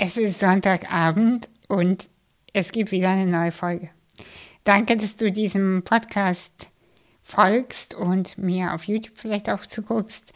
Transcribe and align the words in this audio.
Es 0.00 0.16
ist 0.16 0.38
Sonntagabend 0.38 1.48
und 1.66 2.08
es 2.52 2.70
gibt 2.70 2.92
wieder 2.92 3.08
eine 3.08 3.26
neue 3.26 3.50
Folge. 3.50 3.90
Danke, 4.62 4.96
dass 4.96 5.16
du 5.16 5.32
diesem 5.32 5.82
Podcast 5.82 6.68
folgst 7.24 7.96
und 7.96 8.38
mir 8.38 8.74
auf 8.74 8.84
YouTube 8.84 9.16
vielleicht 9.16 9.50
auch 9.50 9.66
zuguckst. 9.66 10.32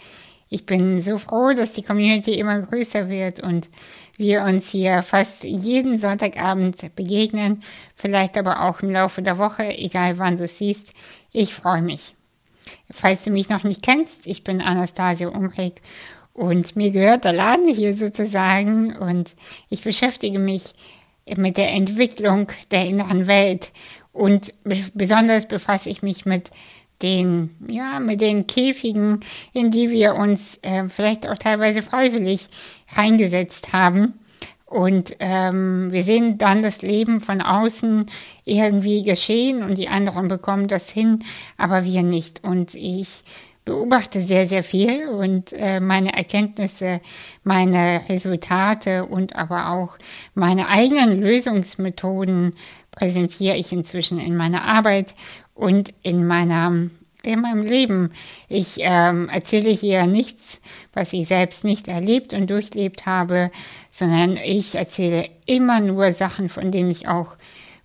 Ich 0.48 0.66
bin 0.66 1.00
so 1.00 1.16
froh, 1.16 1.52
dass 1.52 1.72
die 1.74 1.84
Community 1.84 2.32
immer 2.40 2.60
größer 2.60 3.08
wird 3.08 3.38
und 3.38 3.70
wir 4.16 4.42
uns 4.42 4.68
hier 4.68 5.00
fast 5.02 5.44
jeden 5.44 6.00
Sonntagabend 6.00 6.96
begegnen, 6.96 7.62
vielleicht 7.94 8.36
aber 8.36 8.62
auch 8.62 8.80
im 8.80 8.90
Laufe 8.90 9.22
der 9.22 9.38
Woche, 9.38 9.78
egal 9.78 10.18
wann 10.18 10.36
du 10.38 10.48
siehst. 10.48 10.92
Ich 11.30 11.54
freue 11.54 11.82
mich. 11.82 12.16
Falls 12.90 13.22
du 13.22 13.30
mich 13.30 13.48
noch 13.48 13.62
nicht 13.62 13.82
kennst, 13.82 14.26
ich 14.26 14.42
bin 14.42 14.60
Anastasia 14.60 15.28
Umrig 15.28 15.80
und 16.34 16.76
mir 16.76 16.90
gehört 16.90 17.24
der 17.24 17.32
Laden 17.32 17.68
hier 17.68 17.94
sozusagen 17.94 18.96
und 18.96 19.34
ich 19.68 19.82
beschäftige 19.82 20.38
mich 20.38 20.74
mit 21.36 21.56
der 21.56 21.70
Entwicklung 21.70 22.48
der 22.70 22.86
inneren 22.86 23.26
Welt 23.26 23.70
und 24.12 24.54
besonders 24.94 25.46
befasse 25.46 25.88
ich 25.88 26.02
mich 26.02 26.26
mit 26.26 26.50
den, 27.02 27.50
ja, 27.66 27.98
mit 27.98 28.20
den 28.20 28.46
Käfigen, 28.46 29.20
in 29.52 29.70
die 29.70 29.90
wir 29.90 30.14
uns 30.14 30.58
äh, 30.62 30.88
vielleicht 30.88 31.28
auch 31.28 31.36
teilweise 31.36 31.82
freiwillig 31.82 32.48
reingesetzt 32.94 33.72
haben. 33.72 34.14
Und 34.66 35.16
ähm, 35.18 35.92
wir 35.92 36.02
sehen 36.02 36.38
dann 36.38 36.62
das 36.62 36.80
Leben 36.80 37.20
von 37.20 37.42
außen 37.42 38.06
irgendwie 38.44 39.02
geschehen 39.02 39.62
und 39.62 39.76
die 39.76 39.88
anderen 39.88 40.28
bekommen 40.28 40.66
das 40.66 40.88
hin, 40.88 41.24
aber 41.58 41.84
wir 41.84 42.02
nicht. 42.02 42.42
Und 42.42 42.74
ich 42.74 43.22
beobachte 43.64 44.20
sehr, 44.20 44.48
sehr 44.48 44.64
viel 44.64 45.08
und 45.08 45.52
äh, 45.52 45.80
meine 45.80 46.14
Erkenntnisse, 46.16 47.00
meine 47.44 48.00
Resultate 48.08 49.06
und 49.06 49.36
aber 49.36 49.70
auch 49.70 49.98
meine 50.34 50.68
eigenen 50.68 51.20
Lösungsmethoden 51.20 52.54
präsentiere 52.90 53.56
ich 53.56 53.72
inzwischen 53.72 54.18
in 54.18 54.36
meiner 54.36 54.64
Arbeit 54.64 55.14
und 55.54 55.94
in 56.02 56.26
meiner 56.26 56.90
in 57.22 57.40
meinem 57.40 57.62
Leben. 57.62 58.10
Ich 58.48 58.78
ähm, 58.80 59.28
erzähle 59.28 59.70
hier 59.70 60.06
nichts, 60.06 60.60
was 60.92 61.12
ich 61.12 61.28
selbst 61.28 61.62
nicht 61.62 61.86
erlebt 61.86 62.34
und 62.34 62.50
durchlebt 62.50 63.06
habe, 63.06 63.52
sondern 63.92 64.36
ich 64.36 64.74
erzähle 64.74 65.28
immer 65.46 65.78
nur 65.78 66.12
Sachen, 66.12 66.48
von 66.48 66.72
denen 66.72 66.90
ich 66.90 67.06
auch 67.06 67.36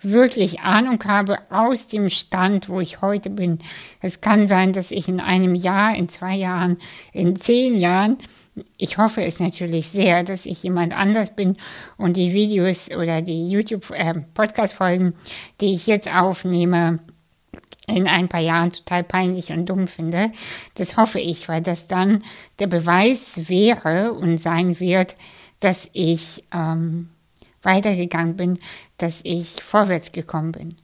wirklich 0.01 0.61
Ahnung 0.61 1.03
habe 1.05 1.39
aus 1.49 1.87
dem 1.87 2.09
Stand, 2.09 2.69
wo 2.69 2.79
ich 2.79 3.01
heute 3.01 3.29
bin. 3.29 3.59
Es 4.01 4.21
kann 4.21 4.47
sein, 4.47 4.73
dass 4.73 4.91
ich 4.91 5.07
in 5.07 5.19
einem 5.19 5.55
Jahr, 5.55 5.95
in 5.95 6.09
zwei 6.09 6.35
Jahren, 6.35 6.77
in 7.13 7.39
zehn 7.39 7.75
Jahren, 7.75 8.17
ich 8.77 8.97
hoffe 8.97 9.21
es 9.21 9.39
natürlich 9.39 9.89
sehr, 9.89 10.23
dass 10.23 10.45
ich 10.45 10.63
jemand 10.63 10.95
anders 10.95 11.35
bin 11.35 11.57
und 11.97 12.17
die 12.17 12.33
Videos 12.33 12.89
oder 12.89 13.21
die 13.21 13.49
YouTube-Podcast-Folgen, 13.49 15.09
äh, 15.09 15.13
die 15.61 15.73
ich 15.73 15.87
jetzt 15.87 16.11
aufnehme, 16.11 16.99
in 17.87 18.07
ein 18.07 18.27
paar 18.27 18.41
Jahren 18.41 18.71
total 18.71 19.03
peinlich 19.03 19.51
und 19.51 19.65
dumm 19.67 19.87
finde. 19.87 20.31
Das 20.75 20.97
hoffe 20.97 21.19
ich, 21.19 21.47
weil 21.47 21.61
das 21.61 21.87
dann 21.87 22.23
der 22.59 22.67
Beweis 22.67 23.47
wäre 23.47 24.11
und 24.11 24.41
sein 24.41 24.79
wird, 24.79 25.15
dass 25.61 25.89
ich 25.93 26.43
ähm, 26.53 27.09
weitergegangen 27.63 28.35
bin, 28.35 28.59
dass 28.97 29.19
ich 29.23 29.61
vorwärts 29.61 30.11
gekommen 30.11 30.51
bin. 30.51 30.75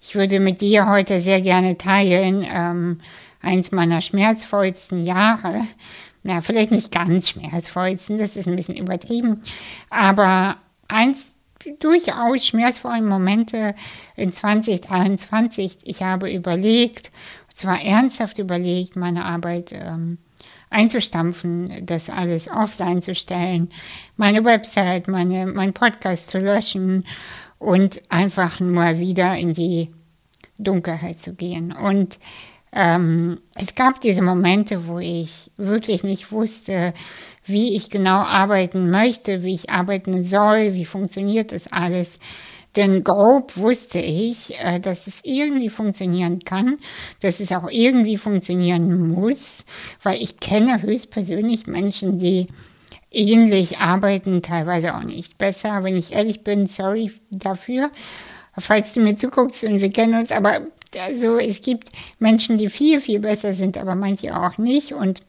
Ich 0.00 0.14
würde 0.14 0.40
mit 0.40 0.60
dir 0.60 0.88
heute 0.88 1.20
sehr 1.20 1.40
gerne 1.40 1.78
teilen, 1.78 2.46
ähm, 2.48 3.00
eins 3.40 3.72
meiner 3.72 4.00
schmerzvollsten 4.00 5.04
Jahre. 5.04 5.66
Na, 6.22 6.40
vielleicht 6.40 6.72
nicht 6.72 6.90
ganz 6.90 7.30
schmerzvollsten, 7.30 8.18
das 8.18 8.36
ist 8.36 8.48
ein 8.48 8.56
bisschen 8.56 8.76
übertrieben, 8.76 9.42
aber 9.90 10.56
eins 10.88 11.26
durchaus 11.78 12.46
schmerzvollen 12.46 13.08
Momente 13.08 13.74
in 14.16 14.32
2023. 14.32 15.78
Ich 15.84 16.02
habe 16.02 16.32
überlegt, 16.32 17.10
zwar 17.54 17.82
ernsthaft 17.82 18.38
überlegt, 18.38 18.96
meine 18.96 19.24
Arbeit 19.24 19.72
ähm, 19.72 20.18
einzustampfen, 20.70 21.86
das 21.86 22.10
alles 22.10 22.48
offline 22.48 23.02
zu 23.02 23.14
stellen, 23.14 23.70
meine 24.16 24.44
Website, 24.44 25.08
meine, 25.08 25.46
mein 25.46 25.72
Podcast 25.72 26.28
zu 26.28 26.38
löschen 26.38 27.04
und 27.58 28.02
einfach 28.08 28.60
mal 28.60 28.98
wieder 28.98 29.36
in 29.36 29.54
die 29.54 29.90
Dunkelheit 30.58 31.20
zu 31.20 31.34
gehen. 31.34 31.72
Und 31.72 32.18
ähm, 32.72 33.38
es 33.54 33.74
gab 33.74 34.00
diese 34.00 34.22
Momente, 34.22 34.86
wo 34.86 34.98
ich 34.98 35.50
wirklich 35.56 36.02
nicht 36.02 36.32
wusste, 36.32 36.92
wie 37.44 37.74
ich 37.74 37.90
genau 37.90 38.22
arbeiten 38.22 38.90
möchte, 38.90 39.42
wie 39.42 39.54
ich 39.54 39.70
arbeiten 39.70 40.24
soll, 40.24 40.74
wie 40.74 40.84
funktioniert 40.84 41.52
das 41.52 41.72
alles. 41.72 42.18
Denn 42.76 43.02
grob 43.02 43.56
wusste 43.56 43.98
ich, 43.98 44.54
äh, 44.58 44.78
dass 44.78 45.06
es 45.06 45.20
irgendwie 45.24 45.70
funktionieren 45.70 46.40
kann, 46.40 46.78
dass 47.20 47.40
es 47.40 47.52
auch 47.52 47.70
irgendwie 47.70 48.18
funktionieren 48.18 49.08
muss, 49.08 49.64
weil 50.02 50.22
ich 50.22 50.38
kenne 50.40 50.82
höchstpersönlich 50.82 51.66
Menschen, 51.66 52.18
die 52.18 52.48
ähnlich 53.10 53.78
arbeiten, 53.78 54.42
teilweise 54.42 54.94
auch 54.94 55.02
nicht 55.02 55.38
besser. 55.38 55.82
Wenn 55.82 55.96
ich 55.96 56.12
ehrlich 56.12 56.44
bin, 56.44 56.66
sorry 56.66 57.12
dafür, 57.30 57.90
falls 58.58 58.92
du 58.92 59.00
mir 59.00 59.16
zuguckst 59.16 59.64
und 59.64 59.80
wir 59.80 59.90
kennen 59.90 60.20
uns, 60.20 60.30
aber 60.30 60.66
also 60.98 61.38
es 61.38 61.60
gibt 61.62 61.88
Menschen, 62.18 62.58
die 62.58 62.68
viel, 62.68 63.00
viel 63.00 63.20
besser 63.20 63.52
sind, 63.52 63.78
aber 63.78 63.94
manche 63.94 64.36
auch 64.36 64.58
nicht. 64.58 64.92
Und 64.92 65.20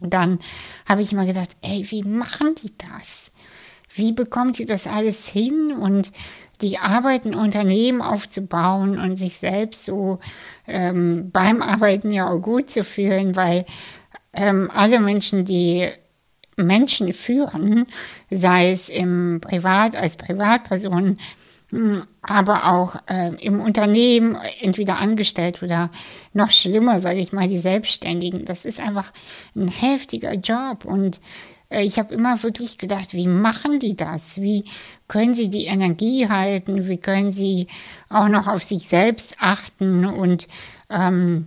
dann 0.00 0.38
habe 0.86 1.02
ich 1.02 1.12
mal 1.12 1.26
gedacht, 1.26 1.50
ey, 1.62 1.86
wie 1.90 2.02
machen 2.02 2.54
die 2.62 2.72
das? 2.76 3.30
Wie 3.92 4.12
bekommt 4.12 4.58
die 4.58 4.66
das 4.66 4.86
alles 4.86 5.28
hin? 5.28 5.72
Und 5.72 6.12
die 6.62 6.78
Arbeit, 6.78 7.26
ein 7.26 7.34
Unternehmen 7.34 8.02
aufzubauen 8.02 8.98
und 8.98 9.16
sich 9.16 9.36
selbst 9.36 9.84
so 9.84 10.18
ähm, 10.66 11.30
beim 11.32 11.62
Arbeiten 11.62 12.12
ja 12.12 12.28
auch 12.28 12.40
gut 12.40 12.70
zu 12.70 12.84
fühlen, 12.84 13.36
weil 13.36 13.64
ähm, 14.32 14.70
alle 14.72 15.00
Menschen, 15.00 15.44
die 15.44 15.88
Menschen 16.56 17.12
führen, 17.12 17.86
sei 18.30 18.70
es 18.70 18.88
im 18.88 19.40
Privat 19.40 19.96
als 19.96 20.16
Privatperson, 20.16 21.18
hm, 21.70 22.02
aber 22.22 22.72
auch 22.72 22.96
äh, 23.06 23.34
im 23.36 23.60
Unternehmen, 23.60 24.36
entweder 24.60 24.98
angestellt 24.98 25.62
oder 25.62 25.90
noch 26.32 26.50
schlimmer, 26.50 27.00
sage 27.00 27.20
ich 27.20 27.32
mal, 27.32 27.48
die 27.48 27.58
Selbstständigen. 27.58 28.44
Das 28.44 28.64
ist 28.64 28.80
einfach 28.80 29.12
ein 29.54 29.68
heftiger 29.68 30.34
Job 30.34 30.84
und 30.84 31.20
ich 31.70 31.98
habe 31.98 32.14
immer 32.14 32.42
wirklich 32.42 32.78
gedacht, 32.78 33.14
wie 33.14 33.28
machen 33.28 33.78
die 33.78 33.94
das? 33.94 34.40
Wie 34.40 34.64
können 35.08 35.34
sie 35.34 35.48
die 35.48 35.66
Energie 35.66 36.28
halten? 36.28 36.88
Wie 36.88 36.98
können 36.98 37.32
sie 37.32 37.68
auch 38.08 38.28
noch 38.28 38.48
auf 38.48 38.64
sich 38.64 38.88
selbst 38.88 39.36
achten 39.38 40.04
und 40.04 40.48
ähm, 40.88 41.46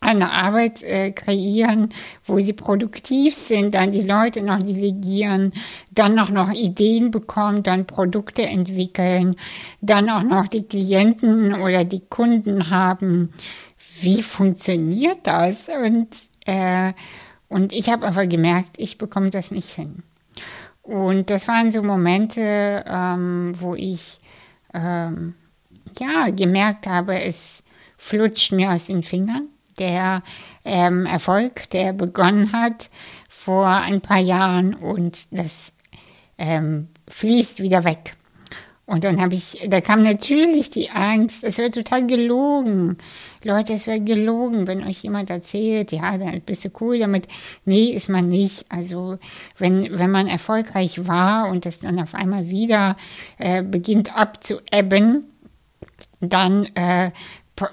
eine 0.00 0.30
Arbeit 0.30 0.82
äh, 0.82 1.12
kreieren, 1.12 1.90
wo 2.24 2.40
sie 2.40 2.54
produktiv 2.54 3.34
sind, 3.34 3.74
dann 3.74 3.92
die 3.92 4.02
Leute 4.02 4.42
noch 4.42 4.58
delegieren, 4.58 5.52
dann 5.90 6.18
auch 6.18 6.30
noch 6.30 6.50
Ideen 6.52 7.10
bekommen, 7.10 7.62
dann 7.62 7.86
Produkte 7.86 8.42
entwickeln, 8.42 9.36
dann 9.82 10.08
auch 10.08 10.22
noch 10.22 10.48
die 10.48 10.62
Klienten 10.62 11.54
oder 11.54 11.84
die 11.84 12.00
Kunden 12.00 12.70
haben. 12.70 13.30
Wie 14.00 14.22
funktioniert 14.22 15.18
das? 15.24 15.68
Und 15.68 16.08
äh, 16.46 16.94
und 17.50 17.72
ich 17.72 17.90
habe 17.90 18.06
einfach 18.06 18.28
gemerkt, 18.28 18.76
ich 18.78 18.96
bekomme 18.96 19.30
das 19.30 19.50
nicht 19.50 19.68
hin. 19.68 20.04
Und 20.82 21.30
das 21.30 21.48
waren 21.48 21.72
so 21.72 21.82
Momente, 21.82 22.84
ähm, 22.86 23.54
wo 23.58 23.74
ich 23.74 24.20
ähm, 24.72 25.34
ja 25.98 26.30
gemerkt 26.30 26.86
habe, 26.86 27.20
es 27.20 27.64
flutscht 27.98 28.52
mir 28.52 28.70
aus 28.70 28.86
den 28.86 29.02
Fingern. 29.02 29.48
Der 29.80 30.22
ähm, 30.64 31.06
Erfolg, 31.06 31.68
der 31.70 31.92
begonnen 31.92 32.52
hat 32.52 32.88
vor 33.28 33.66
ein 33.66 34.00
paar 34.00 34.20
Jahren 34.20 34.74
und 34.74 35.26
das 35.36 35.72
ähm, 36.38 36.88
fließt 37.08 37.60
wieder 37.60 37.82
weg. 37.82 38.14
Und 38.90 39.04
dann 39.04 39.20
habe 39.20 39.34
ich, 39.34 39.68
da 39.68 39.80
kam 39.80 40.02
natürlich 40.02 40.68
die 40.68 40.90
Angst, 40.90 41.44
es 41.44 41.58
wird 41.58 41.76
total 41.76 42.08
gelogen. 42.08 42.98
Leute, 43.44 43.74
es 43.74 43.86
wird 43.86 44.04
gelogen, 44.04 44.66
wenn 44.66 44.82
euch 44.82 45.04
jemand 45.04 45.30
erzählt, 45.30 45.92
ja, 45.92 46.18
dann 46.18 46.40
bist 46.40 46.64
du 46.64 46.70
cool 46.80 46.98
damit. 46.98 47.28
Nee, 47.64 47.90
ist 47.90 48.08
man 48.08 48.26
nicht. 48.26 48.66
Also 48.68 49.18
wenn, 49.58 49.96
wenn 49.96 50.10
man 50.10 50.26
erfolgreich 50.26 51.06
war 51.06 51.48
und 51.50 51.66
das 51.66 51.78
dann 51.78 52.00
auf 52.00 52.16
einmal 52.16 52.48
wieder 52.48 52.96
äh, 53.38 53.62
beginnt 53.62 54.16
abzuebben, 54.16 55.22
dann 56.20 56.64
äh, 56.74 57.12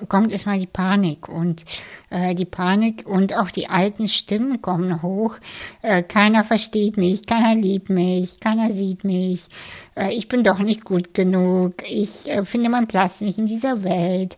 kommt 0.07 0.31
erstmal 0.31 0.60
die 0.60 0.68
Panik 0.68 1.28
und 1.30 1.66
äh, 2.10 2.36
die 2.36 2.45
Panik 2.45 3.06
und 3.07 3.34
auch 3.34 3.51
die 3.51 3.69
alten 3.69 4.07
Stimmen 4.07 4.62
kommen 4.62 5.01
hoch. 5.01 5.38
Äh, 5.81 6.04
keiner 6.04 6.44
versteht 6.44 6.98
mich, 6.98 7.25
keiner 7.25 7.56
liebt 7.56 7.89
mich, 7.89 8.39
keiner 8.39 8.72
sieht 8.72 9.04
mich. 9.04 9.48
Äh, 9.95 10.13
ich 10.13 10.28
bin 10.28 10.44
doch 10.44 10.60
nicht 10.60 10.86
gut 10.86 11.13
genug. 11.13 11.84
Ich 11.89 12.30
äh, 12.30 12.45
finde 12.45 12.69
meinen 12.69 12.88
Platz 12.88 13.22
nicht 13.22 13.38
in 13.38 13.48
dieser 13.48 13.84
Welt. 13.84 14.38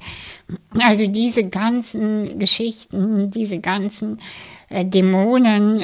Also 0.79 1.07
diese 1.07 1.43
ganzen 1.43 2.39
Geschichten, 2.39 3.31
diese 3.31 3.59
ganzen 3.59 4.19
äh, 4.69 4.85
Dämonen 4.85 5.83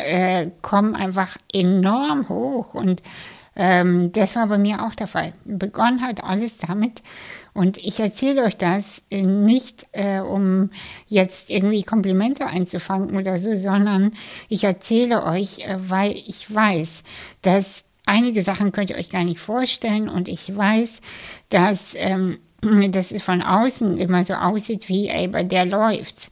kommen 0.62 0.96
einfach 0.96 1.38
enorm 1.54 2.30
hoch 2.30 2.74
und 2.74 3.02
Ähm, 3.58 4.12
das 4.12 4.36
war 4.36 4.48
bei 4.48 4.58
mir 4.58 4.84
auch 4.86 4.96
der 4.96 5.08
Fall. 5.08 5.32
Begonnen 5.46 6.02
hat 6.02 6.22
alles 6.24 6.58
damit. 6.58 7.02
Und 7.56 7.78
ich 7.78 8.02
erzähle 8.02 8.44
euch 8.44 8.58
das 8.58 9.02
nicht, 9.10 9.88
äh, 9.94 10.20
um 10.20 10.72
jetzt 11.08 11.50
irgendwie 11.50 11.84
Komplimente 11.84 12.48
einzufangen 12.48 13.16
oder 13.16 13.38
so, 13.38 13.56
sondern 13.56 14.12
ich 14.50 14.66
erzähle 14.66 15.24
euch, 15.24 15.60
äh, 15.60 15.78
weil 15.80 16.12
ich 16.12 16.54
weiß, 16.54 17.02
dass 17.44 17.86
einige 18.06 18.42
Sachen 18.44 18.74
könnt 18.74 18.90
ihr 18.90 18.98
euch 18.98 19.10
gar 19.10 19.24
nicht 19.24 19.40
vorstellen 19.40 20.10
und 20.10 20.28
ich 20.28 20.54
weiß, 20.54 21.00
dass, 21.48 21.96
ähm, 21.98 22.40
dass 22.92 23.12
es 23.12 23.24
von 23.24 23.42
außen 23.42 24.00
immer 24.00 24.26
so 24.26 24.34
aussieht 24.34 24.90
wie, 24.90 25.08
ey, 25.08 25.30
bei 25.30 25.44
der 25.44 25.66
läuft's. 25.66 26.30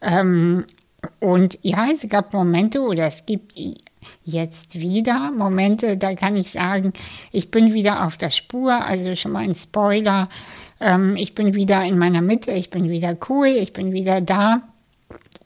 Ähm, 0.00 0.64
und 1.20 1.58
ja, 1.60 1.90
es 1.92 2.08
gab 2.08 2.32
Momente 2.32 2.80
oder 2.80 3.08
es 3.08 3.26
gibt 3.26 3.52
jetzt 4.22 4.78
wieder 4.78 5.30
Momente, 5.30 5.96
da 5.96 6.14
kann 6.14 6.36
ich 6.36 6.50
sagen, 6.50 6.92
ich 7.30 7.50
bin 7.50 7.72
wieder 7.72 8.06
auf 8.06 8.16
der 8.16 8.30
Spur, 8.30 8.72
also 8.72 9.14
schon 9.14 9.32
mal 9.32 9.44
ein 9.44 9.54
Spoiler. 9.54 10.28
Ähm, 10.80 11.16
ich 11.16 11.34
bin 11.34 11.54
wieder 11.54 11.84
in 11.84 11.98
meiner 11.98 12.22
Mitte, 12.22 12.52
ich 12.52 12.70
bin 12.70 12.88
wieder 12.88 13.16
cool, 13.28 13.48
ich 13.48 13.72
bin 13.72 13.92
wieder 13.92 14.20
da. 14.20 14.62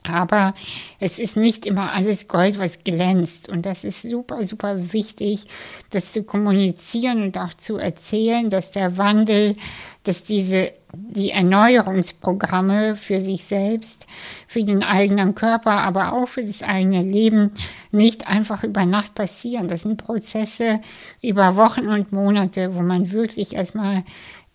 Aber 0.02 0.54
es 1.00 1.18
ist 1.18 1.36
nicht 1.36 1.66
immer 1.66 1.92
alles 1.92 2.28
Gold, 2.28 2.58
was 2.58 2.84
glänzt. 2.84 3.48
Und 3.48 3.66
das 3.66 3.84
ist 3.84 4.02
super, 4.02 4.44
super 4.44 4.92
wichtig, 4.92 5.46
das 5.90 6.12
zu 6.12 6.22
kommunizieren 6.22 7.22
und 7.22 7.38
auch 7.38 7.54
zu 7.54 7.76
erzählen, 7.76 8.48
dass 8.50 8.70
der 8.70 8.96
Wandel, 8.98 9.56
dass 10.04 10.22
diese, 10.22 10.72
die 10.94 11.30
Erneuerungsprogramme 11.30 12.96
für 12.96 13.18
sich 13.18 13.44
selbst, 13.44 14.06
für 14.46 14.62
den 14.62 14.82
eigenen 14.82 15.34
Körper, 15.34 15.72
aber 15.72 16.12
auch 16.12 16.28
für 16.28 16.44
das 16.44 16.62
eigene 16.62 17.02
Leben 17.02 17.50
nicht 17.90 18.28
einfach 18.28 18.62
über 18.62 18.86
Nacht 18.86 19.14
passieren. 19.14 19.66
Das 19.68 19.82
sind 19.82 19.96
Prozesse 19.96 20.80
über 21.20 21.56
Wochen 21.56 21.88
und 21.88 22.12
Monate, 22.12 22.74
wo 22.74 22.82
man 22.82 23.10
wirklich 23.10 23.56
erstmal 23.56 24.04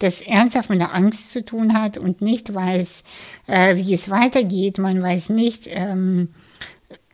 das 0.01 0.21
ernsthaft 0.21 0.69
mit 0.69 0.80
der 0.80 0.94
Angst 0.94 1.31
zu 1.31 1.44
tun 1.44 1.74
hat 1.74 1.98
und 1.98 2.21
nicht 2.21 2.53
weiß, 2.53 3.03
äh, 3.48 3.75
wie 3.75 3.94
es 3.94 4.09
weitergeht. 4.09 4.77
Man 4.77 5.01
weiß 5.01 5.30
nicht, 5.30 5.68
ähm, 5.68 6.30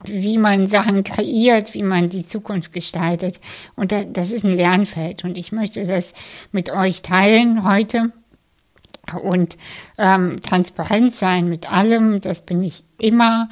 wie 0.04 0.38
man 0.38 0.68
Sachen 0.68 1.04
kreiert, 1.04 1.74
wie 1.74 1.84
man 1.84 2.10
die 2.10 2.28
Zukunft 2.28 2.72
gestaltet. 2.72 3.40
Und 3.76 3.92
da, 3.92 4.04
das 4.04 4.32
ist 4.32 4.46
ein 4.46 4.56
Lernfeld. 4.56 5.24
Und 5.24 5.38
ich 5.38 5.52
möchte 5.52 5.86
das 5.86 6.14
mit 6.52 6.70
euch 6.70 7.02
teilen 7.02 7.64
heute 7.64 8.12
und 9.22 9.58
ähm, 9.98 10.42
transparent 10.42 11.16
sein 11.16 11.50
mit 11.50 11.72
allem. 11.72 12.22
Das 12.22 12.42
bin 12.44 12.62
ich 12.62 12.84
immer 13.00 13.50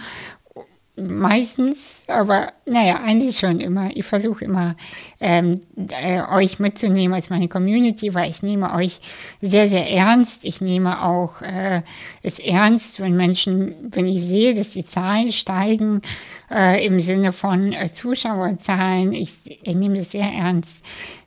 meistens, 0.96 2.06
aber 2.08 2.54
naja, 2.66 3.02
eigentlich 3.04 3.40
schon 3.40 3.60
immer. 3.60 3.90
Ich 3.96 4.06
versuche 4.06 4.46
immer, 4.46 4.76
ähm, 5.20 5.62
äh, 5.90 6.22
euch 6.22 6.60
mitzunehmen 6.60 7.14
als 7.14 7.30
meine 7.30 7.48
Community, 7.48 8.14
weil 8.14 8.30
ich 8.30 8.44
nehme 8.44 8.74
euch 8.74 9.00
sehr, 9.42 9.68
sehr 9.68 9.92
ernst. 9.92 10.46
Ich 10.46 10.62
nehme 10.62 11.04
auch 11.04 11.42
äh, 11.42 11.82
es 12.24 12.40
ernst, 12.40 13.00
wenn 13.00 13.18
Menschen, 13.18 13.76
wenn 13.92 14.08
ich 14.08 14.24
sehe, 14.24 14.56
dass 14.56 14.72
die 14.72 14.86
Zahlen 14.86 15.32
steigen 15.32 16.02
äh, 16.50 16.86
im 16.86 17.00
Sinne 17.00 17.32
von 17.32 17.74
äh, 17.74 17.94
Zuschauerzahlen. 17.94 19.12
Ich, 19.12 19.34
ich 19.46 19.76
nehme 19.76 19.98
das 19.98 20.12
sehr 20.12 20.32
ernst, 20.32 20.82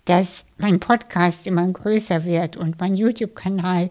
dass 0.07 0.45
mein 0.57 0.81
Podcast 0.81 1.47
immer 1.47 1.67
größer 1.69 2.25
wird 2.25 2.57
und 2.57 2.81
mein 2.81 2.95
YouTube-Kanal. 2.95 3.91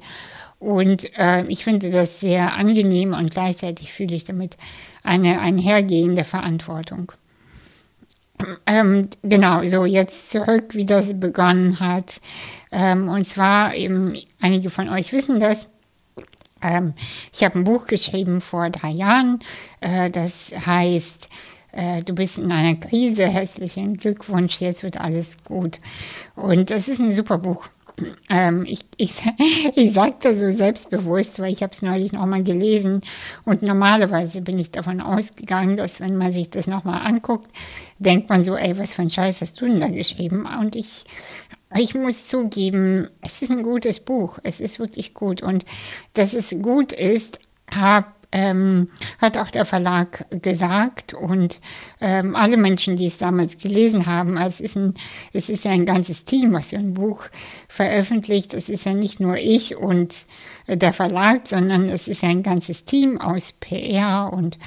Und 0.60 1.16
äh, 1.18 1.44
ich 1.48 1.64
finde 1.64 1.92
das 1.92 2.20
sehr 2.20 2.56
angenehm 2.56 3.14
und 3.14 3.32
gleichzeitig 3.32 3.94
fühle 3.94 4.16
ich 4.16 4.24
damit 4.24 4.58
eine 5.04 5.40
einhergehende 5.40 6.24
Verantwortung. 6.24 7.12
Ähm, 8.66 9.10
genau, 9.24 9.64
so 9.66 9.86
jetzt 9.86 10.30
zurück, 10.30 10.74
wie 10.74 10.86
das 10.86 11.20
begonnen 11.20 11.80
hat. 11.80 12.22
Ähm, 12.72 13.08
und 13.08 13.28
zwar 13.28 13.76
eben, 13.76 14.16
einige 14.40 14.70
von 14.70 14.90
euch 14.90 15.12
wissen 15.12 15.40
das. 15.40 15.70
Ähm, 16.62 16.94
ich 17.34 17.44
habe 17.44 17.60
ein 17.60 17.64
Buch 17.64 17.88
geschrieben 17.88 18.42
vor 18.42 18.70
drei 18.70 18.90
Jahren. 18.90 19.40
Äh, 19.80 20.10
das 20.12 20.52
heißt, 20.66 21.30
äh, 21.72 22.04
du 22.04 22.14
bist 22.14 22.38
in 22.38 22.52
einer 22.52 22.76
Krise, 22.76 23.28
herzlichen 23.28 23.98
Glückwunsch, 23.98 24.60
jetzt 24.62 24.84
wird 24.84 25.00
alles 25.00 25.28
gut. 25.44 25.80
Und 26.36 26.70
das 26.70 26.88
ist 26.88 27.00
ein 27.00 27.14
super 27.14 27.38
Buch. 27.38 27.68
Ähm, 28.30 28.66
ich, 28.68 28.86
ich, 28.98 29.14
ich 29.76 29.94
sagte 29.94 30.38
so 30.38 30.56
selbstbewusst, 30.56 31.40
weil 31.40 31.52
ich 31.52 31.64
habe 31.64 31.74
es 31.74 31.82
neulich 31.82 32.14
nochmal 32.14 32.44
gelesen. 32.44 33.02
Und 33.46 33.64
normalerweise 33.64 34.42
bin 34.42 34.60
ich 34.60 34.72
davon 34.72 35.02
ausgegangen, 35.02 35.78
dass 35.78 36.00
wenn 36.00 36.16
man 36.16 36.32
sich 36.32 36.50
das 36.50 36.68
nochmal 36.68 37.06
anguckt, 37.06 37.50
denkt 38.00 38.30
man 38.30 38.46
so, 38.46 38.56
ey, 38.56 38.78
was 38.78 38.94
für 38.94 39.02
ein 39.02 39.10
Scheiß 39.10 39.42
hast 39.42 39.60
du 39.60 39.66
denn 39.66 39.80
da 39.80 39.88
geschrieben? 39.88 40.46
Und 40.60 40.76
ich, 40.76 41.06
ich 41.76 41.96
muss 41.96 42.28
zugeben, 42.28 43.10
es 43.22 43.42
ist 43.42 43.52
ein 43.52 43.64
gutes 43.64 44.00
Buch, 44.00 44.40
es 44.44 44.60
ist 44.60 44.80
wirklich 44.80 45.14
gut. 45.14 45.42
Und 45.42 45.66
dass 46.14 46.34
es 46.34 46.50
gut 46.62 46.92
ist, 46.92 47.40
habe 47.72 48.08
ähm, 48.32 48.90
hat 49.20 49.38
auch 49.38 49.52
der 49.52 49.66
Verlag 49.66 50.26
gesagt 50.42 51.14
und 51.14 51.62
ähm, 52.02 52.36
alle 52.36 52.58
Menschen, 52.58 52.96
die 52.96 53.08
es 53.08 53.18
damals 53.18 53.58
gelesen 53.58 54.06
haben, 54.06 54.38
es 54.38 54.60
ist, 54.60 54.76
ein, 54.76 54.96
es 55.34 55.50
ist 55.50 55.66
ja 55.66 55.72
ein 55.72 55.86
ganzes 55.86 56.26
Team, 56.26 56.54
was 56.54 56.72
so 56.72 56.78
ein 56.78 56.94
Buch 56.94 57.26
veröffentlicht. 57.68 58.54
Es 58.54 58.70
ist 58.70 58.86
ja 58.86 58.94
nicht 58.94 59.20
nur 59.20 59.38
ich 59.38 59.78
und 59.78 60.26
äh, 60.68 60.78
der 60.78 60.94
Verlag, 60.94 61.48
sondern 61.48 61.88
es 61.90 62.08
ist 62.08 62.24
ein 62.24 62.44
ganzes 62.44 62.86
Team 62.86 63.20
aus 63.20 63.54
PR 63.54 64.32
und 64.34 64.58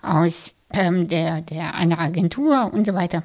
aus 0.00 0.54
ähm, 0.72 1.06
der, 1.08 1.42
der 1.42 1.74
einer 1.74 1.98
Agentur 1.98 2.72
und 2.72 2.86
so 2.86 2.94
weiter. 2.94 3.22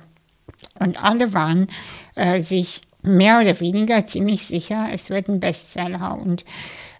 Und 0.79 1.01
alle 1.01 1.33
waren 1.33 1.67
äh, 2.15 2.41
sich 2.41 2.81
mehr 3.03 3.39
oder 3.39 3.59
weniger 3.59 4.05
ziemlich 4.05 4.45
sicher, 4.45 4.89
es 4.91 5.09
wird 5.09 5.29
ein 5.29 5.39
Bestseller 5.39 6.19
und 6.19 6.43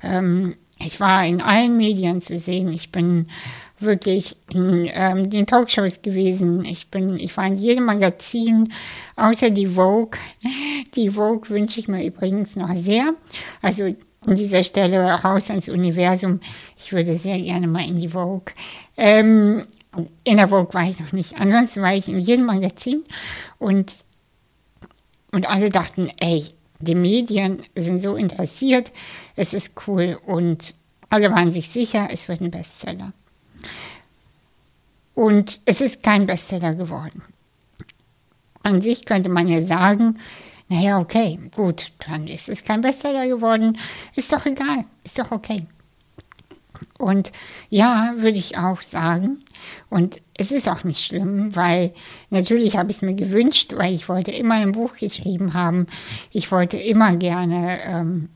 ähm, 0.01 0.55
ich 0.79 0.99
war 0.99 1.25
in 1.25 1.41
allen 1.41 1.77
Medien 1.77 2.21
zu 2.21 2.37
sehen. 2.37 2.71
Ich 2.71 2.91
bin 2.91 3.27
wirklich 3.79 4.35
in 4.53 4.89
ähm, 4.91 5.29
den 5.29 5.45
Talkshows 5.45 6.01
gewesen. 6.01 6.65
Ich 6.65 6.89
bin, 6.89 7.17
ich 7.19 7.35
war 7.37 7.45
in 7.45 7.57
jedem 7.57 7.85
Magazin, 7.85 8.73
außer 9.15 9.49
die 9.49 9.67
Vogue. 9.67 10.19
Die 10.95 11.09
Vogue 11.09 11.49
wünsche 11.49 11.79
ich 11.79 11.87
mir 11.87 12.05
übrigens 12.05 12.55
noch 12.55 12.73
sehr. 12.73 13.13
Also 13.61 13.85
an 14.25 14.35
dieser 14.35 14.63
Stelle 14.63 15.03
raus 15.03 15.49
ans 15.49 15.69
Universum. 15.69 16.39
Ich 16.75 16.91
würde 16.91 17.15
sehr 17.15 17.39
gerne 17.39 17.67
mal 17.67 17.87
in 17.87 17.99
die 17.99 18.09
Vogue. 18.09 18.53
Ähm, 18.97 19.65
in 20.23 20.37
der 20.37 20.47
Vogue 20.47 20.73
war 20.73 20.87
ich 20.87 20.99
noch 20.99 21.11
nicht. 21.11 21.39
Ansonsten 21.39 21.81
war 21.81 21.93
ich 21.93 22.07
in 22.07 22.19
jedem 22.19 22.45
Magazin 22.45 23.03
und, 23.57 24.05
und 25.31 25.47
alle 25.47 25.69
dachten, 25.69 26.09
ey, 26.19 26.45
die 26.79 26.95
Medien 26.95 27.63
sind 27.75 28.01
so 28.01 28.15
interessiert, 28.15 28.91
es 29.35 29.53
ist 29.53 29.71
cool 29.87 30.19
und 30.25 30.75
alle 31.09 31.31
waren 31.31 31.51
sich 31.51 31.69
sicher, 31.69 32.09
es 32.11 32.27
wird 32.27 32.41
ein 32.41 32.51
Bestseller. 32.51 33.13
Und 35.15 35.61
es 35.65 35.81
ist 35.81 36.03
kein 36.03 36.25
Bestseller 36.25 36.75
geworden. 36.75 37.23
An 38.61 38.81
sich 38.81 39.05
könnte 39.05 39.29
man 39.29 39.47
ja 39.47 39.65
sagen, 39.65 40.19
naja, 40.69 40.99
okay, 40.99 41.39
gut, 41.55 41.91
dann 42.05 42.27
ist 42.27 42.49
es 42.49 42.63
kein 42.63 42.81
Bestseller 42.81 43.25
geworden, 43.27 43.77
ist 44.15 44.31
doch 44.31 44.45
egal, 44.45 44.85
ist 45.03 45.17
doch 45.17 45.31
okay. 45.31 45.65
Und 46.97 47.31
ja, 47.69 48.13
würde 48.17 48.37
ich 48.37 48.57
auch 48.57 48.81
sagen. 48.81 49.43
Und 49.89 50.21
es 50.37 50.51
ist 50.51 50.69
auch 50.69 50.83
nicht 50.83 51.03
schlimm, 51.03 51.55
weil 51.55 51.93
natürlich 52.29 52.77
habe 52.77 52.91
ich 52.91 52.97
es 52.97 53.01
mir 53.01 53.15
gewünscht, 53.15 53.73
weil 53.75 53.93
ich 53.93 54.09
wollte 54.09 54.31
immer 54.31 54.55
ein 54.55 54.71
Buch 54.71 54.95
geschrieben 54.97 55.53
haben. 55.53 55.87
Ich 56.31 56.51
wollte 56.51 56.77
immer 56.77 57.15
gerne 57.15 57.79
ähm, 57.83 58.29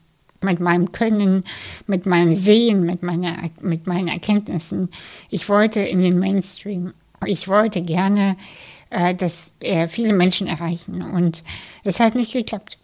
mit 0.43 0.59
meinem 0.59 0.91
Können, 0.91 1.43
mit 1.87 2.05
meinem 2.05 2.35
Sehen, 2.35 2.81
mit, 2.81 3.03
meiner, 3.03 3.49
mit 3.61 3.87
meinen 3.87 4.07
Erkenntnissen, 4.07 4.89
ich 5.29 5.47
wollte 5.49 5.81
in 5.81 6.01
den 6.01 6.19
Mainstream. 6.19 6.93
Ich 7.25 7.47
wollte 7.47 7.83
gerne, 7.83 8.35
äh, 8.89 9.13
dass 9.13 9.53
äh, 9.59 9.87
viele 9.87 10.13
Menschen 10.13 10.47
erreichen. 10.47 11.01
Und 11.03 11.43
es 11.83 11.99
hat 11.99 12.15
nicht 12.15 12.33
geklappt. 12.33 12.77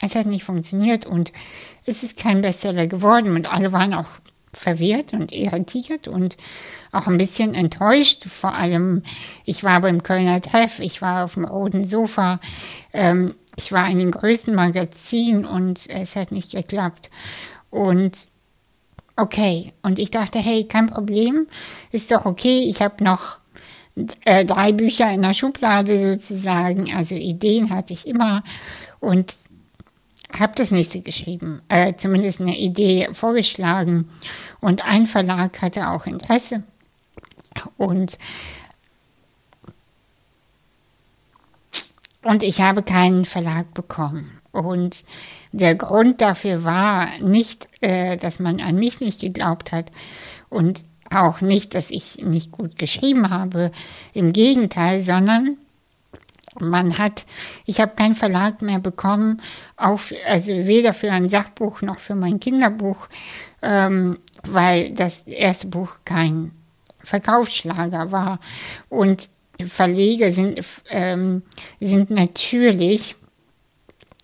Es 0.00 0.14
hat 0.14 0.26
nicht 0.26 0.44
funktioniert 0.44 1.06
und 1.06 1.32
es 1.84 2.04
ist 2.04 2.16
kein 2.16 2.40
Bestseller 2.40 2.86
geworden 2.86 3.34
und 3.34 3.50
alle 3.50 3.72
waren 3.72 3.94
auch 3.94 4.06
verwirrt 4.54 5.12
und 5.12 5.32
irritiert 5.32 6.08
und 6.08 6.36
auch 6.92 7.06
ein 7.06 7.16
bisschen 7.16 7.54
enttäuscht. 7.54 8.26
Vor 8.28 8.54
allem, 8.54 9.02
ich 9.44 9.64
war 9.64 9.80
beim 9.80 10.02
Kölner 10.02 10.40
Treff, 10.40 10.78
ich 10.78 11.02
war 11.02 11.24
auf 11.24 11.34
dem 11.34 11.44
roten 11.44 11.84
Sofa, 11.84 12.40
ähm, 12.92 13.34
ich 13.56 13.72
war 13.72 13.88
in 13.90 13.98
den 13.98 14.10
größten 14.10 14.54
Magazinen 14.54 15.44
und 15.44 15.88
es 15.88 16.16
hat 16.16 16.32
nicht 16.32 16.52
geklappt. 16.52 17.10
Und 17.70 18.28
okay, 19.16 19.72
und 19.82 19.98
ich 19.98 20.10
dachte, 20.10 20.38
hey, 20.38 20.64
kein 20.64 20.86
Problem, 20.88 21.46
ist 21.90 22.10
doch 22.12 22.24
okay, 22.24 22.60
ich 22.60 22.80
habe 22.80 23.02
noch 23.02 23.38
äh, 24.24 24.44
drei 24.44 24.72
Bücher 24.72 25.10
in 25.12 25.22
der 25.22 25.34
Schublade 25.34 26.14
sozusagen, 26.14 26.94
also 26.94 27.16
Ideen 27.16 27.70
hatte 27.70 27.92
ich 27.92 28.06
immer 28.06 28.44
und 29.00 29.34
habe 30.36 30.52
das 30.56 30.70
nächste 30.70 31.00
geschrieben, 31.00 31.62
äh, 31.68 31.94
zumindest 31.96 32.40
eine 32.40 32.56
Idee 32.56 33.08
vorgeschlagen. 33.12 34.08
Und 34.60 34.84
ein 34.84 35.06
Verlag 35.06 35.62
hatte 35.62 35.88
auch 35.88 36.06
Interesse. 36.06 36.64
Und 37.76 38.18
Und 42.22 42.42
ich 42.42 42.60
habe 42.60 42.82
keinen 42.82 43.24
Verlag 43.24 43.72
bekommen. 43.74 44.38
Und 44.52 45.04
der 45.52 45.74
Grund 45.74 46.20
dafür 46.20 46.64
war 46.64 47.08
nicht, 47.20 47.68
äh, 47.80 48.16
dass 48.16 48.38
man 48.38 48.60
an 48.60 48.76
mich 48.76 49.00
nicht 49.00 49.20
geglaubt 49.20 49.72
hat 49.72 49.92
und 50.50 50.84
auch 51.10 51.40
nicht, 51.40 51.74
dass 51.74 51.90
ich 51.90 52.18
nicht 52.18 52.52
gut 52.52 52.76
geschrieben 52.76 53.30
habe, 53.30 53.72
im 54.12 54.32
Gegenteil, 54.32 55.02
sondern 55.02 55.56
man 56.60 56.98
hat, 56.98 57.24
ich 57.66 57.80
habe 57.80 57.94
keinen 57.94 58.14
Verlag 58.14 58.62
mehr 58.62 58.78
bekommen, 58.78 59.42
auch, 59.76 60.00
also 60.26 60.52
weder 60.52 60.92
für 60.92 61.10
ein 61.12 61.28
Sachbuch 61.28 61.82
noch 61.82 62.00
für 62.00 62.14
mein 62.14 62.40
Kinderbuch, 62.40 63.08
ähm, 63.62 64.18
weil 64.42 64.92
das 64.92 65.20
erste 65.26 65.66
Buch 65.66 65.96
kein 66.04 66.52
Verkaufsschlager 67.02 68.12
war. 68.12 68.40
Und 68.88 69.28
Verleger 69.66 70.32
sind, 70.32 70.60
ähm, 70.90 71.42
sind 71.80 72.10
natürlich 72.10 73.16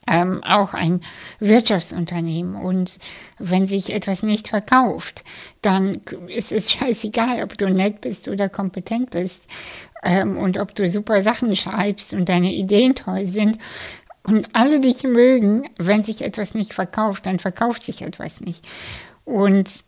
ähm, 0.06 0.42
auch 0.44 0.74
ein 0.74 1.00
Wirtschaftsunternehmen. 1.40 2.56
Und 2.56 2.98
wenn 3.38 3.66
sich 3.66 3.92
etwas 3.92 4.22
nicht 4.22 4.48
verkauft, 4.48 5.24
dann 5.62 6.02
ist 6.28 6.52
es 6.52 6.72
scheißegal, 6.72 7.42
ob 7.42 7.58
du 7.58 7.68
nett 7.68 8.00
bist 8.00 8.28
oder 8.28 8.48
kompetent 8.48 9.10
bist 9.10 9.42
ähm, 10.04 10.36
und 10.36 10.58
ob 10.58 10.74
du 10.74 10.88
super 10.88 11.22
Sachen 11.22 11.56
schreibst 11.56 12.14
und 12.14 12.28
deine 12.28 12.52
Ideen 12.52 12.94
toll 12.94 13.26
sind. 13.26 13.58
Und 14.26 14.48
alle 14.54 14.80
dich 14.80 15.02
mögen, 15.02 15.68
wenn 15.76 16.04
sich 16.04 16.22
etwas 16.22 16.54
nicht 16.54 16.72
verkauft, 16.72 17.26
dann 17.26 17.38
verkauft 17.38 17.84
sich 17.84 18.02
etwas 18.02 18.40
nicht. 18.40 18.64
Und 19.24 19.84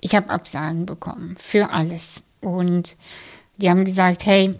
ich 0.00 0.14
habe 0.14 0.30
Absagen 0.30 0.84
bekommen 0.84 1.36
für 1.38 1.70
alles. 1.70 2.22
Und 2.40 2.96
die 3.56 3.70
haben 3.70 3.84
gesagt, 3.84 4.26
hey, 4.26 4.56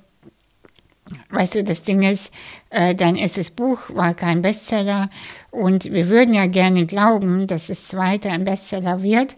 Weißt 1.28 1.54
du, 1.54 1.62
das 1.62 1.82
Ding 1.82 2.02
ist, 2.02 2.32
äh, 2.70 2.94
dein 2.94 3.16
erstes 3.16 3.50
Buch 3.50 3.78
war 3.90 4.14
kein 4.14 4.40
Bestseller 4.40 5.10
und 5.50 5.84
wir 5.92 6.08
würden 6.08 6.32
ja 6.32 6.46
gerne 6.46 6.86
glauben, 6.86 7.46
dass 7.46 7.66
das 7.66 7.88
zweite 7.88 8.30
ein 8.30 8.44
Bestseller 8.44 9.02
wird, 9.02 9.36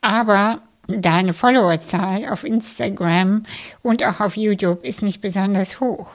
aber 0.00 0.62
deine 0.98 1.34
Followerzahl 1.34 2.28
auf 2.28 2.44
Instagram 2.44 3.44
und 3.82 4.04
auch 4.04 4.20
auf 4.20 4.36
YouTube 4.36 4.84
ist 4.84 5.02
nicht 5.02 5.20
besonders 5.20 5.80
hoch. 5.80 6.08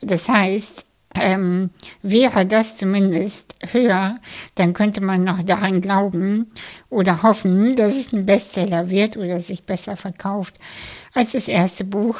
Das 0.00 0.28
heißt, 0.28 0.84
ähm, 1.14 1.70
wäre 2.02 2.46
das 2.46 2.78
zumindest 2.78 3.54
höher, 3.72 4.18
dann 4.54 4.72
könnte 4.72 5.02
man 5.02 5.24
noch 5.24 5.42
daran 5.42 5.80
glauben 5.80 6.50
oder 6.88 7.22
hoffen, 7.22 7.76
dass 7.76 7.94
es 7.94 8.12
ein 8.12 8.26
Bestseller 8.26 8.90
wird 8.90 9.16
oder 9.16 9.40
sich 9.40 9.64
besser 9.64 9.96
verkauft 9.96 10.58
als 11.12 11.32
das 11.32 11.48
erste 11.48 11.84
Buch 11.84 12.16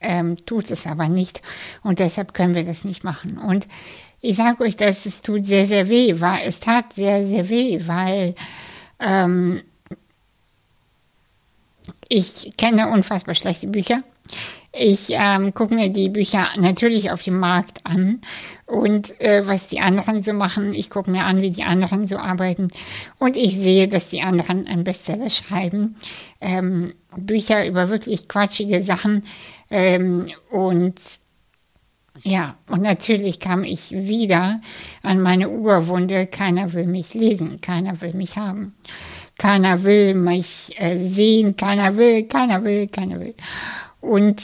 ähm, 0.00 0.36
tut 0.44 0.70
es 0.70 0.86
aber 0.86 1.08
nicht. 1.08 1.42
Und 1.82 1.98
deshalb 1.98 2.34
können 2.34 2.54
wir 2.54 2.64
das 2.64 2.84
nicht 2.84 3.04
machen. 3.04 3.38
Und 3.38 3.66
ich 4.20 4.36
sage 4.36 4.64
euch, 4.64 4.76
dass 4.76 5.06
es 5.06 5.22
tut 5.22 5.46
sehr, 5.46 5.66
sehr 5.66 5.88
weh, 5.88 6.20
weil 6.20 6.46
es 6.46 6.60
tat 6.60 6.92
sehr, 6.92 7.26
sehr 7.26 7.48
weh, 7.48 7.80
weil 7.86 8.34
ähm, 9.00 9.62
ich 12.08 12.56
kenne 12.56 12.88
unfassbar 12.90 13.34
schlechte 13.34 13.66
Bücher. 13.66 14.02
Ich 14.72 15.08
ähm, 15.10 15.54
gucke 15.54 15.74
mir 15.74 15.90
die 15.90 16.08
Bücher 16.08 16.48
natürlich 16.56 17.12
auf 17.12 17.22
dem 17.22 17.38
Markt 17.38 17.80
an 17.84 18.20
und 18.66 19.20
äh, 19.20 19.46
was 19.46 19.68
die 19.68 19.80
anderen 19.80 20.24
so 20.24 20.32
machen. 20.32 20.74
Ich 20.74 20.90
gucke 20.90 21.10
mir 21.10 21.24
an, 21.24 21.42
wie 21.42 21.52
die 21.52 21.62
anderen 21.62 22.08
so 22.08 22.16
arbeiten 22.16 22.68
und 23.18 23.36
ich 23.36 23.56
sehe, 23.56 23.86
dass 23.86 24.08
die 24.08 24.22
anderen 24.22 24.66
einen 24.66 24.82
Bestseller 24.82 25.30
schreiben. 25.30 25.96
Ähm, 26.40 26.94
Bücher 27.16 27.66
über 27.66 27.88
wirklich 27.88 28.26
quatschige 28.26 28.82
Sachen 28.82 29.24
ähm, 29.70 30.26
und 30.50 31.00
ja, 32.22 32.56
und 32.68 32.80
natürlich 32.80 33.40
kam 33.40 33.64
ich 33.64 33.90
wieder 33.90 34.60
an 35.02 35.20
meine 35.20 35.50
Urwunde. 35.50 36.26
Keiner 36.26 36.72
will 36.72 36.86
mich 36.86 37.12
lesen, 37.12 37.60
keiner 37.60 38.00
will 38.00 38.14
mich 38.14 38.38
haben. 38.38 38.74
Keiner 39.38 39.82
will 39.82 40.14
mich 40.14 40.74
äh, 40.78 40.98
sehen, 40.98 41.56
keiner 41.56 41.96
will, 41.96 42.24
keiner 42.24 42.62
will, 42.62 42.86
keiner 42.88 43.18
will. 43.20 43.34
Und 44.00 44.42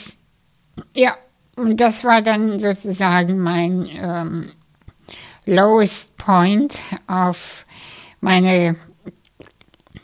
ja, 0.95 1.15
und 1.55 1.77
das 1.77 2.03
war 2.03 2.21
dann 2.21 2.59
sozusagen 2.59 3.39
mein 3.39 3.87
ähm, 3.93 4.51
lowest 5.45 6.15
point 6.17 6.77
auf 7.07 7.65
meine, 8.19 8.75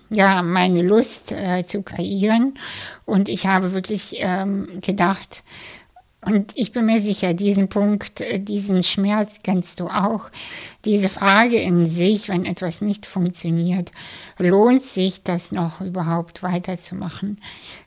ja, 0.09 0.41
meine 0.41 0.83
Lust 0.83 1.31
äh, 1.31 1.65
zu 1.65 1.83
kreieren. 1.83 2.59
Und 3.05 3.29
ich 3.29 3.47
habe 3.47 3.73
wirklich 3.73 4.15
ähm, 4.17 4.81
gedacht, 4.81 5.43
und 6.21 6.51
ich 6.55 6.71
bin 6.71 6.87
mir 6.87 7.01
sicher, 7.01 7.33
diesen 7.33 7.69
Punkt, 7.69 8.21
äh, 8.21 8.39
diesen 8.39 8.83
Schmerz 8.83 9.37
kennst 9.43 9.79
du 9.79 9.87
auch. 9.87 10.31
Diese 10.83 11.09
Frage 11.09 11.57
in 11.57 11.85
sich, 11.85 12.27
wenn 12.27 12.45
etwas 12.45 12.81
nicht 12.81 13.05
funktioniert, 13.05 13.91
lohnt 14.39 14.83
sich 14.83 15.23
das 15.23 15.51
noch 15.51 15.79
überhaupt 15.79 16.41
weiterzumachen? 16.41 17.39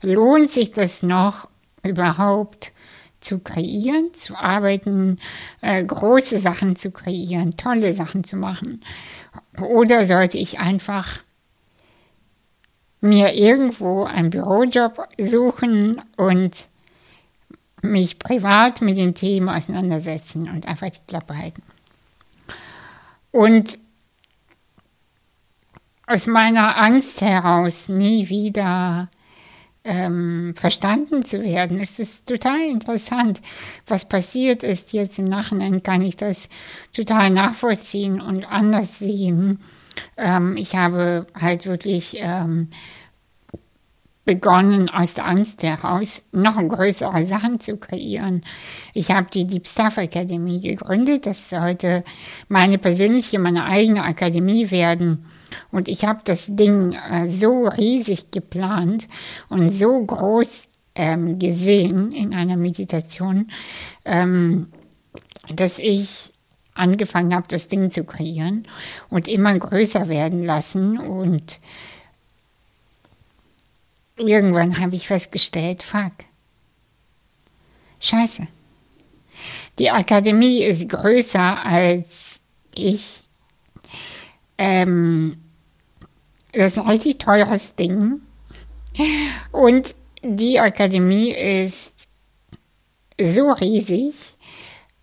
Lohnt 0.03 0.53
sich 0.53 0.71
das 0.71 1.03
noch 1.03 1.49
überhaupt 1.83 2.73
zu 3.21 3.41
kreieren, 3.41 4.15
zu 4.15 4.37
arbeiten, 4.37 5.19
äh, 5.61 5.85
große 5.85 6.39
Sachen 6.39 6.77
zu 6.77 6.93
kreieren, 6.93 7.57
tolle 7.57 7.95
Sachen 7.95 8.23
zu 8.23 8.37
machen? 8.37 8.83
Oder 9.61 10.07
sollte 10.07 10.39
ich 10.39 10.61
einfach 10.61 11.19
mir 13.01 13.35
irgendwo 13.35 14.05
einen 14.05 14.31
Bürojob 14.31 15.09
suchen 15.19 16.01
und 16.17 16.69
mich 17.83 18.19
privat 18.19 18.81
mit 18.81 18.97
den 18.97 19.15
Themen 19.15 19.49
auseinandersetzen 19.49 20.49
und 20.49 20.67
einfach 20.67 20.91
die 20.91 21.07
Klappe 21.07 21.37
halten? 21.37 21.63
Und 23.33 23.79
aus 26.07 26.27
meiner 26.27 26.77
Angst 26.77 27.21
heraus 27.21 27.89
nie 27.89 28.29
wieder 28.29 29.09
ähm, 29.85 30.55
verstanden 30.57 31.25
zu 31.25 31.43
werden. 31.43 31.79
Es 31.81 31.99
ist 31.99 32.27
total 32.27 32.61
interessant, 32.61 33.41
was 33.87 34.09
passiert 34.09 34.63
ist. 34.63 34.93
Jetzt 34.93 35.19
im 35.19 35.27
Nachhinein 35.27 35.83
kann 35.83 36.03
ich 36.03 36.17
das 36.17 36.49
total 36.93 37.31
nachvollziehen 37.31 38.21
und 38.21 38.45
anders 38.51 38.99
sehen. 38.99 39.61
Ähm, 40.17 40.57
ich 40.57 40.75
habe 40.75 41.27
halt 41.39 41.67
wirklich 41.67 42.17
ähm, 42.19 42.69
begonnen, 44.25 44.89
aus 44.91 45.15
der 45.15 45.27
Angst 45.27 45.62
heraus 45.62 46.23
noch 46.31 46.57
größere 46.57 47.27
Sachen 47.27 47.59
zu 47.59 47.77
kreieren. 47.79 48.43
Ich 48.95 49.11
habe 49.11 49.29
die 49.33 49.47
Deep 49.47 49.67
Stuff 49.67 49.99
Akademie 49.99 50.61
gegründet. 50.61 51.27
Das 51.27 51.50
sollte 51.50 52.05
meine 52.49 52.79
persönliche, 52.79 53.39
meine 53.39 53.65
eigene 53.65 54.05
Akademie 54.05 54.71
werden 54.71 55.25
und 55.71 55.89
ich 55.89 56.05
habe 56.05 56.21
das 56.25 56.47
Ding 56.49 56.93
äh, 56.93 57.29
so 57.29 57.67
riesig 57.67 58.31
geplant 58.31 59.09
und 59.49 59.71
so 59.71 60.05
groß 60.05 60.69
ähm, 60.95 61.39
gesehen 61.39 62.12
in 62.12 62.35
einer 62.35 62.57
Meditation, 62.57 63.50
ähm, 64.05 64.69
dass 65.55 65.79
ich 65.79 66.33
angefangen 66.75 67.35
habe, 67.35 67.47
das 67.49 67.69
Ding 67.69 67.91
zu 67.91 68.05
kreieren 68.05 68.67
und 69.09 69.29
immer 69.29 69.57
größer 69.59 70.09
werden 70.09 70.45
lassen. 70.45 70.99
Und 70.99 71.61
irgendwann 74.29 74.79
habe 74.81 74.97
ich 74.97 75.07
festgestellt, 75.07 75.83
fuck, 75.83 76.12
scheiße. 78.00 78.47
Die 79.79 79.91
Akademie 79.91 80.62
ist 80.62 80.89
größer 80.89 81.65
als 81.65 82.41
ich. 82.75 83.23
Ähm, 84.59 85.39
das 86.53 86.73
ist 86.73 86.79
ein 86.79 86.89
richtig 86.89 87.19
teures 87.19 87.75
Ding. 87.75 88.21
Und 89.53 89.95
die 90.23 90.61
Akademie 90.61 91.31
ist 91.31 92.09
so 93.19 93.50
riesig. 93.53 94.15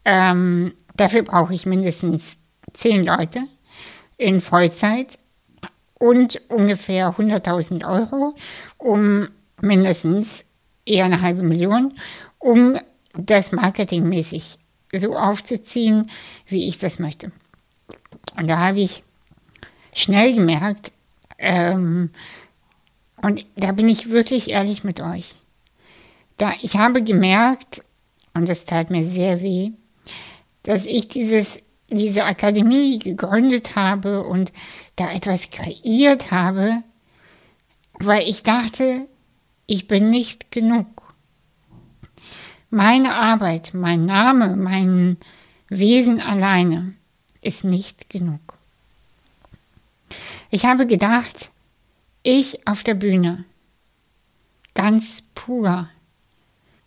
Ähm, 0.06 0.74
dafür 0.96 1.24
brauche 1.24 1.54
ich 1.54 1.66
mindestens 1.66 2.38
zehn 2.74 3.04
Leute 3.04 3.44
in 4.18 4.42
Vollzeit 4.42 5.18
und 6.00 6.42
ungefähr 6.50 7.14
100.000 7.14 7.88
Euro, 7.88 8.36
um 8.78 9.30
mindestens 9.62 10.46
eher 10.86 11.06
eine 11.06 11.22
halbe 11.22 11.44
Million, 11.44 11.94
um 12.40 12.78
das 13.14 13.52
marketingmäßig 13.52 14.58
so 14.94 15.18
aufzuziehen, 15.18 16.10
wie 16.48 16.68
ich 16.68 16.80
das 16.80 17.00
möchte. 17.00 17.32
Und 18.38 18.50
da 18.50 18.60
habe 18.60 18.80
ich 18.80 19.04
schnell 19.94 20.34
gemerkt, 20.34 20.92
ähm, 21.40 22.12
und 23.22 23.46
da 23.56 23.72
bin 23.72 23.90
ich 23.90 24.12
wirklich 24.12 24.50
ehrlich 24.52 24.84
mit 24.84 25.02
euch. 25.02 25.36
Da, 26.38 26.54
ich 26.62 26.78
habe 26.78 27.04
gemerkt, 27.04 27.84
und 28.36 28.48
das 28.48 28.66
tat 28.66 28.92
mir 28.92 29.08
sehr 29.08 29.42
weh, 29.42 29.72
dass 30.64 30.86
ich 30.86 31.08
dieses, 31.08 31.60
diese 31.90 32.26
Akademie 32.26 33.00
gegründet 33.00 33.76
habe 33.76 34.24
und 34.24 34.52
da 34.96 35.12
etwas 35.12 35.50
kreiert 35.50 36.32
habe, 36.32 36.84
weil 38.00 38.28
ich 38.28 38.44
dachte, 38.44 39.08
ich 39.66 39.88
bin 39.88 40.10
nicht 40.10 40.52
genug. 40.52 40.88
meine 42.70 43.16
Arbeit, 43.16 43.74
mein 43.74 44.06
Name, 44.06 44.56
mein 44.58 45.18
Wesen 45.70 46.20
alleine 46.20 46.96
ist 47.42 47.64
nicht 47.64 48.10
genug. 48.10 48.58
Ich 50.50 50.66
habe 50.66 50.86
gedacht, 50.86 51.52
ich 52.24 52.68
auf 52.68 52.84
der 52.84 52.96
Bühne, 52.96 53.46
ganz 54.74 55.24
pur, 55.34 55.90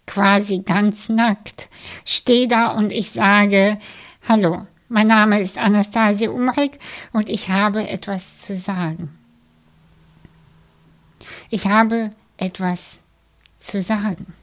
quasi 0.07 0.59
ganz 0.61 1.09
nackt, 1.09 1.69
stehe 2.05 2.49
da 2.49 2.73
und 2.73 2.93
ich 2.93 3.11
sage, 3.11 3.79
hallo, 4.29 4.67
mein 4.91 5.07
Name 5.07 5.41
ist 5.41 5.57
Anastasia 5.57 6.31
Umrich 6.31 6.73
und 7.13 7.29
ich 7.29 7.49
habe 7.49 7.89
etwas 7.89 8.41
zu 8.41 8.55
sagen. 8.55 9.17
Ich 11.49 11.67
habe 11.67 12.11
etwas 12.37 12.99
zu 13.61 13.81
sagen. 13.83 14.35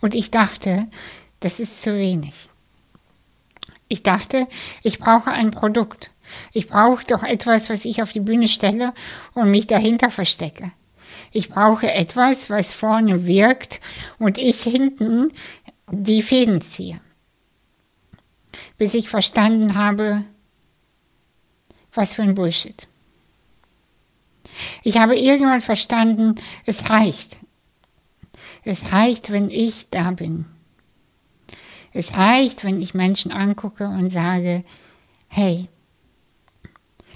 Und 0.00 0.16
ich 0.16 0.32
dachte, 0.32 0.88
das 1.38 1.60
ist 1.60 1.80
zu 1.80 1.96
wenig. 1.96 2.48
Ich 3.86 4.02
dachte, 4.02 4.48
ich 4.82 4.98
brauche 4.98 5.30
ein 5.30 5.52
Produkt. 5.52 6.10
Ich 6.52 6.66
brauche 6.66 7.04
doch 7.04 7.22
etwas, 7.22 7.70
was 7.70 7.84
ich 7.84 8.02
auf 8.02 8.10
die 8.10 8.20
Bühne 8.20 8.48
stelle 8.48 8.92
und 9.34 9.52
mich 9.52 9.68
dahinter 9.68 10.10
verstecke. 10.10 10.72
Ich 11.30 11.48
brauche 11.48 11.92
etwas, 11.92 12.50
was 12.50 12.72
vorne 12.72 13.24
wirkt 13.24 13.80
und 14.18 14.36
ich 14.36 14.62
hinten 14.62 15.32
die 15.92 16.22
Fäden 16.22 16.60
ziehe. 16.60 17.00
Bis 18.78 18.94
ich 18.94 19.08
verstanden 19.08 19.74
habe, 19.74 20.24
was 21.94 22.14
für 22.14 22.22
ein 22.22 22.34
Bullshit. 22.34 22.86
Ich 24.82 24.98
habe 24.98 25.18
irgendwann 25.18 25.60
verstanden, 25.60 26.36
es 26.64 26.90
reicht. 26.90 27.36
Es 28.64 28.92
reicht, 28.92 29.30
wenn 29.30 29.50
ich 29.50 29.88
da 29.90 30.10
bin. 30.10 30.46
Es 31.92 32.16
reicht, 32.16 32.64
wenn 32.64 32.80
ich 32.80 32.94
Menschen 32.94 33.32
angucke 33.32 33.88
und 33.88 34.10
sage, 34.10 34.64
hey, 35.28 35.68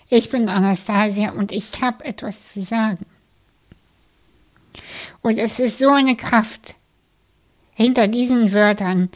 ich 0.09 0.29
bin 0.29 0.49
Anastasia 0.49 1.31
und 1.33 1.53
ich 1.53 1.83
habe 1.83 2.05
etwas 2.05 2.53
zu 2.53 2.63
sagen. 2.63 3.05
Und 5.23 5.39
es 5.39 5.59
ist 5.59 5.79
so 5.79 5.91
eine 5.91 6.17
Kraft 6.17 6.77
hinter 7.75 8.09
diesen 8.09 8.53
Wörtern, 8.53 9.11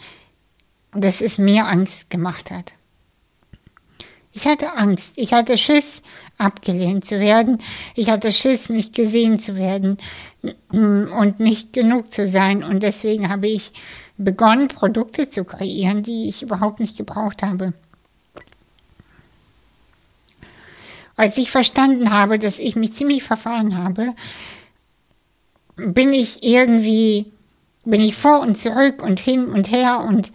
dass 0.95 1.21
es 1.21 1.39
mir 1.39 1.67
Angst 1.67 2.11
gemacht 2.11 2.51
hat. 2.51 2.75
Ich 4.33 4.47
hatte 4.47 4.75
Angst, 4.75 5.13
ich 5.17 5.33
hatte 5.33 5.57
Schiss, 5.57 6.03
abgelehnt 6.39 7.07
zu 7.07 7.21
werden. 7.21 7.59
Ich 7.95 8.11
hatte 8.11 8.33
Schiss, 8.33 8.69
nicht 8.69 8.95
gesehen 8.95 9.39
zu 9.39 9.57
werden 9.57 9.99
und 10.41 11.37
nicht 11.39 11.73
genug 11.73 12.13
zu 12.13 12.27
sein. 12.27 12.65
Und 12.65 12.83
deswegen 12.83 13.29
habe 13.29 13.47
ich 13.47 13.73
begonnen, 14.17 14.69
Produkte 14.69 15.31
zu 15.31 15.45
kreieren, 15.45 16.03
die 16.03 16.29
ich 16.29 16.43
überhaupt 16.43 16.81
nicht 16.81 16.97
gebraucht 16.97 17.43
habe. 17.43 17.75
Als 21.17 21.39
ich 21.39 21.51
verstanden 21.51 22.11
habe, 22.11 22.41
dass 22.41 22.59
ich 22.59 22.75
mich 22.75 22.95
ziemlich 22.95 23.23
verfahren 23.23 23.77
habe, 23.79 24.15
bin 25.77 26.13
ich 26.13 26.43
irgendwie, 26.43 27.27
bin 27.85 28.01
ich 28.01 28.17
vor 28.17 28.41
und 28.41 28.59
zurück 28.59 29.03
und 29.03 29.21
hin 29.21 29.47
und 29.47 29.71
her 29.71 30.01
und 30.01 30.33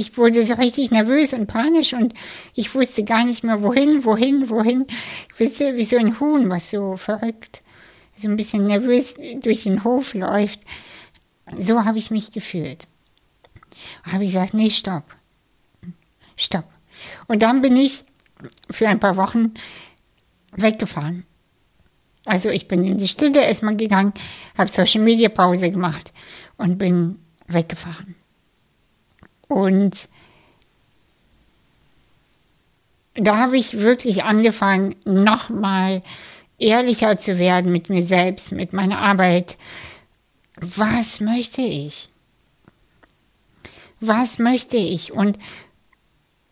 ich 0.00 0.16
wurde 0.16 0.42
so 0.46 0.54
richtig 0.54 0.90
nervös 0.90 1.34
und 1.34 1.46
panisch 1.46 1.92
und 1.92 2.14
ich 2.54 2.74
wusste 2.74 3.04
gar 3.04 3.22
nicht 3.22 3.44
mehr, 3.44 3.62
wohin, 3.62 4.02
wohin, 4.02 4.48
wohin. 4.48 4.86
Ich 5.28 5.40
wusste, 5.40 5.76
wie 5.76 5.84
so 5.84 5.98
ein 5.98 6.18
Huhn, 6.18 6.48
was 6.48 6.70
so 6.70 6.96
verrückt, 6.96 7.60
so 8.14 8.26
ein 8.30 8.36
bisschen 8.36 8.66
nervös 8.66 9.16
durch 9.42 9.64
den 9.64 9.84
Hof 9.84 10.14
läuft. 10.14 10.60
So 11.58 11.84
habe 11.84 11.98
ich 11.98 12.10
mich 12.10 12.30
gefühlt. 12.30 12.88
Habe 14.04 14.24
ich 14.24 14.30
gesagt, 14.30 14.54
nee, 14.54 14.70
stopp. 14.70 15.04
Stopp. 16.34 16.64
Und 17.28 17.42
dann 17.42 17.60
bin 17.60 17.76
ich 17.76 18.04
für 18.70 18.88
ein 18.88 19.00
paar 19.00 19.16
Wochen 19.16 19.52
weggefahren. 20.52 21.26
Also 22.24 22.48
ich 22.48 22.68
bin 22.68 22.84
in 22.84 22.96
die 22.96 23.08
Stille 23.08 23.44
erstmal 23.44 23.76
gegangen, 23.76 24.14
habe 24.56 24.70
Social 24.70 25.02
Media 25.02 25.28
Pause 25.28 25.70
gemacht 25.70 26.14
und 26.56 26.78
bin 26.78 27.18
weggefahren. 27.48 28.14
Und 29.50 30.08
da 33.14 33.36
habe 33.36 33.56
ich 33.56 33.80
wirklich 33.80 34.22
angefangen, 34.22 34.94
nochmal 35.04 36.02
ehrlicher 36.56 37.18
zu 37.18 37.40
werden 37.40 37.72
mit 37.72 37.90
mir 37.90 38.06
selbst, 38.06 38.52
mit 38.52 38.72
meiner 38.72 39.00
Arbeit. 39.00 39.58
Was 40.54 41.18
möchte 41.18 41.62
ich? 41.62 42.10
Was 43.98 44.38
möchte 44.38 44.76
ich? 44.76 45.12
Und 45.12 45.36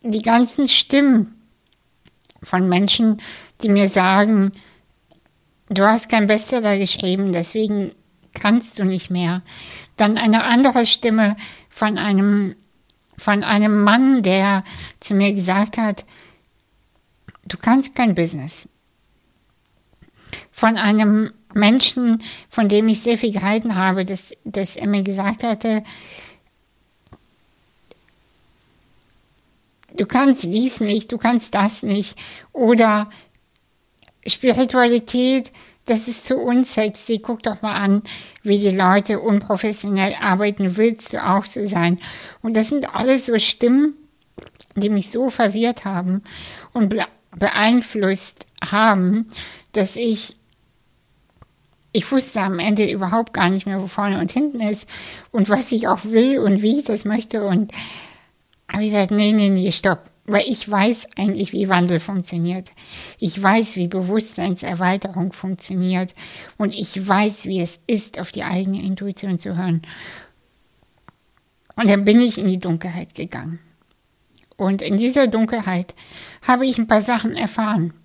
die 0.01 0.21
ganzen 0.21 0.67
Stimmen 0.67 1.41
von 2.43 2.67
Menschen, 2.67 3.21
die 3.61 3.69
mir 3.69 3.87
sagen, 3.87 4.51
du 5.69 5.87
hast 5.87 6.09
kein 6.09 6.27
Bestseller 6.27 6.77
geschrieben, 6.77 7.31
deswegen 7.31 7.93
kannst 8.33 8.77
du 8.77 8.83
nicht 8.83 9.09
mehr. 9.09 9.41
Dann 9.95 10.17
eine 10.17 10.43
andere 10.43 10.85
Stimme 10.85 11.37
von 11.69 11.97
einem 11.97 12.55
von 13.19 13.43
einem 13.43 13.83
Mann, 13.83 14.23
der 14.23 14.63
zu 14.99 15.13
mir 15.13 15.33
gesagt 15.33 15.77
hat, 15.77 16.05
du 17.45 17.57
kannst 17.57 17.93
kein 17.93 18.15
Business. 18.15 18.67
Von 20.51 20.77
einem 20.77 21.31
Menschen, 21.53 22.23
von 22.49 22.67
dem 22.67 22.87
ich 22.87 23.01
sehr 23.01 23.17
viel 23.17 23.33
gehalten 23.33 23.75
habe, 23.75 24.05
dass, 24.05 24.31
dass 24.45 24.75
er 24.75 24.87
mir 24.87 25.03
gesagt 25.03 25.43
hatte, 25.43 25.83
du 29.97 30.05
kannst 30.05 30.43
dies 30.43 30.79
nicht, 30.79 31.11
du 31.11 31.17
kannst 31.17 31.53
das 31.55 31.83
nicht. 31.83 32.17
Oder 32.53 33.09
Spiritualität, 34.25 35.51
das 35.89 36.07
ist 36.07 36.25
zu 36.25 36.37
unsexy. 36.37 37.19
Guck 37.19 37.43
doch 37.43 37.61
mal 37.61 37.75
an, 37.75 38.03
wie 38.43 38.59
die 38.59 38.75
Leute 38.75 39.19
unprofessionell 39.19 40.15
arbeiten. 40.19 40.77
Willst 40.77 41.13
du 41.13 41.25
auch 41.25 41.45
so 41.45 41.65
sein? 41.65 41.99
Und 42.41 42.55
das 42.55 42.69
sind 42.69 42.95
alles 42.95 43.25
so 43.25 43.37
Stimmen, 43.39 43.95
die 44.75 44.89
mich 44.89 45.11
so 45.11 45.29
verwirrt 45.29 45.85
haben 45.85 46.23
und 46.73 46.95
beeinflusst 47.37 48.45
haben, 48.63 49.29
dass 49.73 49.95
ich 49.95 50.35
ich 51.91 52.11
wusste 52.11 52.41
am 52.41 52.59
Ende 52.59 52.89
überhaupt 52.89 53.33
gar 53.33 53.49
nicht 53.49 53.65
mehr, 53.65 53.81
wo 53.81 53.87
vorne 53.87 54.19
und 54.19 54.31
hinten 54.31 54.61
ist 54.61 54.87
und 55.31 55.49
was 55.49 55.71
ich 55.71 55.87
auch 55.87 56.05
will 56.05 56.37
und 56.37 56.61
wie 56.61 56.79
ich 56.79 56.85
das 56.85 57.03
möchte. 57.03 57.43
Und 57.43 57.71
habe 58.71 58.83
ich 58.83 58.91
gesagt, 58.91 59.11
nee, 59.11 59.31
nee, 59.33 59.49
nee, 59.49 59.71
stopp. 59.71 60.08
Weil 60.31 60.43
ich 60.47 60.69
weiß 60.69 61.07
eigentlich, 61.17 61.53
wie 61.53 61.69
Wandel 61.69 61.99
funktioniert. 61.99 62.71
Ich 63.17 63.41
weiß, 63.41 63.75
wie 63.77 63.87
Bewusstseinserweiterung 63.87 65.33
funktioniert. 65.33 66.13
Und 66.57 66.75
ich 66.75 67.07
weiß, 67.07 67.45
wie 67.45 67.61
es 67.61 67.79
ist, 67.87 68.19
auf 68.19 68.31
die 68.31 68.43
eigene 68.43 68.83
Intuition 68.83 69.39
zu 69.39 69.57
hören. 69.57 69.81
Und 71.75 71.89
dann 71.89 72.05
bin 72.05 72.21
ich 72.21 72.37
in 72.37 72.47
die 72.47 72.59
Dunkelheit 72.59 73.15
gegangen. 73.15 73.57
Und 74.55 74.83
in 74.83 74.97
dieser 74.97 75.25
Dunkelheit 75.25 75.95
habe 76.47 76.67
ich 76.67 76.77
ein 76.77 76.87
paar 76.87 77.01
Sachen 77.01 77.35
erfahren. 77.35 77.95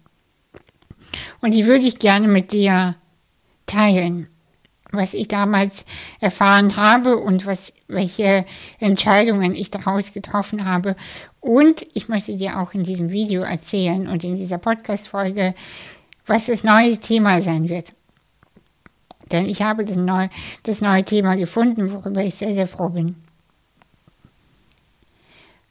Und 1.42 1.52
die 1.52 1.66
würde 1.66 1.84
ich 1.84 1.98
gerne 1.98 2.26
mit 2.26 2.52
dir 2.52 2.96
teilen 3.66 4.28
was 4.94 5.14
ich 5.14 5.28
damals 5.28 5.84
erfahren 6.20 6.76
habe 6.76 7.18
und 7.18 7.46
was, 7.46 7.72
welche 7.88 8.44
Entscheidungen 8.78 9.54
ich 9.54 9.70
daraus 9.70 10.12
getroffen 10.12 10.64
habe. 10.64 10.96
Und 11.44 11.86
ich 11.92 12.08
möchte 12.08 12.36
dir 12.36 12.58
auch 12.58 12.72
in 12.72 12.84
diesem 12.84 13.10
Video 13.10 13.42
erzählen 13.42 14.08
und 14.08 14.24
in 14.24 14.36
dieser 14.36 14.56
Podcast-Folge, 14.56 15.54
was 16.26 16.46
das 16.46 16.64
neue 16.64 16.96
Thema 16.96 17.42
sein 17.42 17.68
wird. 17.68 17.92
Denn 19.30 19.46
ich 19.46 19.60
habe 19.60 19.84
das 19.84 19.96
neue, 19.96 20.30
das 20.62 20.80
neue 20.80 21.04
Thema 21.04 21.36
gefunden, 21.36 21.92
worüber 21.92 22.22
ich 22.22 22.36
sehr, 22.36 22.54
sehr 22.54 22.66
froh 22.66 22.88
bin. 22.88 23.16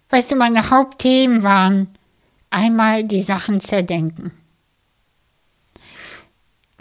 Weißt 0.09 0.31
du, 0.31 0.35
meine 0.35 0.69
Hauptthemen 0.69 1.41
waren 1.41 1.87
einmal 2.51 3.03
die 3.03 3.21
Sachen 3.21 3.59
zerdenken 3.59 4.31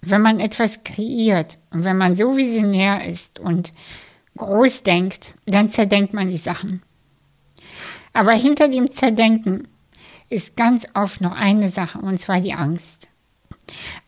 wenn 0.03 0.21
man 0.21 0.41
etwas 0.41 0.83
kreiert 0.83 1.59
und 1.71 1.85
wenn 1.85 1.97
man 1.97 2.17
so 2.17 2.37
visionär 2.37 3.07
ist 3.07 3.39
und 3.39 3.73
groß 4.37 4.83
denkt, 4.83 5.33
dann 5.47 5.71
zerdenkt 5.71 6.13
man 6.13 6.29
die 6.29 6.37
Sachen. 6.37 6.83
Aber 8.13 8.33
hinter 8.33 8.69
dem 8.69 8.93
Zerdenken 8.93 9.69
ist 10.29 10.57
ganz 10.57 10.87
oft 10.95 11.21
noch 11.21 11.33
eine 11.33 11.71
Sache, 11.71 11.99
und 11.99 12.21
zwar 12.21 12.41
die 12.41 12.55
Angst. 12.55 13.09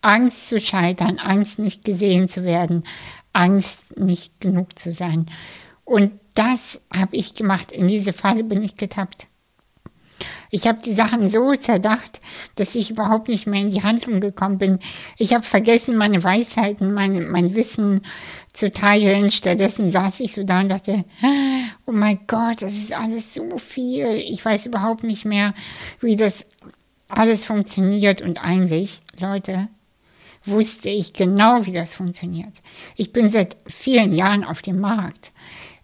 Angst 0.01 0.49
zu 0.49 0.61
scheitern, 0.61 1.19
Angst 1.19 1.59
nicht 1.59 1.85
gesehen 1.85 2.29
zu 2.29 2.45
werden, 2.45 2.85
Angst 3.33 3.99
nicht 3.99 4.41
genug 4.41 4.79
zu 4.79 4.93
sein. 4.93 5.31
Und 5.85 6.13
das 6.35 6.81
habe 6.95 7.17
ich 7.17 7.35
gemacht. 7.35 7.73
In 7.73 7.89
diese 7.89 8.13
Falle 8.13 8.45
bin 8.45 8.63
ich 8.63 8.77
getappt. 8.77 9.29
Ich 10.51 10.67
habe 10.67 10.81
die 10.83 10.95
Sachen 10.95 11.29
so 11.29 11.55
zerdacht, 11.57 12.21
dass 12.55 12.75
ich 12.75 12.91
überhaupt 12.91 13.29
nicht 13.29 13.47
mehr 13.47 13.61
in 13.61 13.71
die 13.71 13.83
Handlung 13.83 14.21
gekommen 14.21 14.59
bin. 14.59 14.79
Ich 15.19 15.35
habe 15.35 15.43
vergessen, 15.43 15.97
meine 15.97 16.23
Weisheiten, 16.23 16.95
mein, 16.95 17.29
mein 17.29 17.55
Wissen 17.55 18.03
zu 18.53 18.71
teilen. 18.71 19.31
Stattdessen 19.31 19.91
saß 19.91 20.21
ich 20.21 20.33
so 20.33 20.45
da 20.45 20.61
und 20.61 20.69
dachte, 20.69 21.05
oh 21.87 21.93
mein 21.93 22.21
Gott, 22.27 22.63
das 22.63 22.75
ist 22.75 22.93
alles 22.93 23.35
so 23.35 23.59
viel. 23.59 24.07
Ich 24.17 24.45
weiß 24.45 24.67
überhaupt 24.67 25.03
nicht 25.03 25.25
mehr, 25.25 25.55
wie 26.01 26.17
das 26.17 26.47
alles 27.09 27.45
funktioniert. 27.45 28.23
Und 28.23 28.43
eigentlich, 28.43 29.03
Leute, 29.19 29.69
wusste 30.45 30.89
ich 30.89 31.13
genau, 31.13 31.67
wie 31.67 31.73
das 31.73 31.95
funktioniert. 31.95 32.63
Ich 32.97 33.13
bin 33.13 33.31
seit 33.31 33.57
vielen 33.67 34.13
Jahren 34.13 34.45
auf 34.45 34.63
dem 34.63 34.81
Markt. 34.81 35.33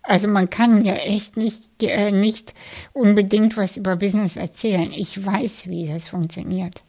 Also 0.03 0.29
man 0.29 0.49
kann 0.49 0.85
ja 0.85 0.95
echt 0.95 1.37
nicht, 1.37 1.83
äh, 1.83 2.11
nicht 2.11 2.55
unbedingt 2.93 3.57
was 3.57 3.77
über 3.77 3.97
Business 3.97 4.37
erzählen. 4.37 4.91
Ich 4.93 5.25
weiß, 5.25 5.69
wie 5.69 5.89
das 5.89 6.09
funktioniert. 6.09 6.83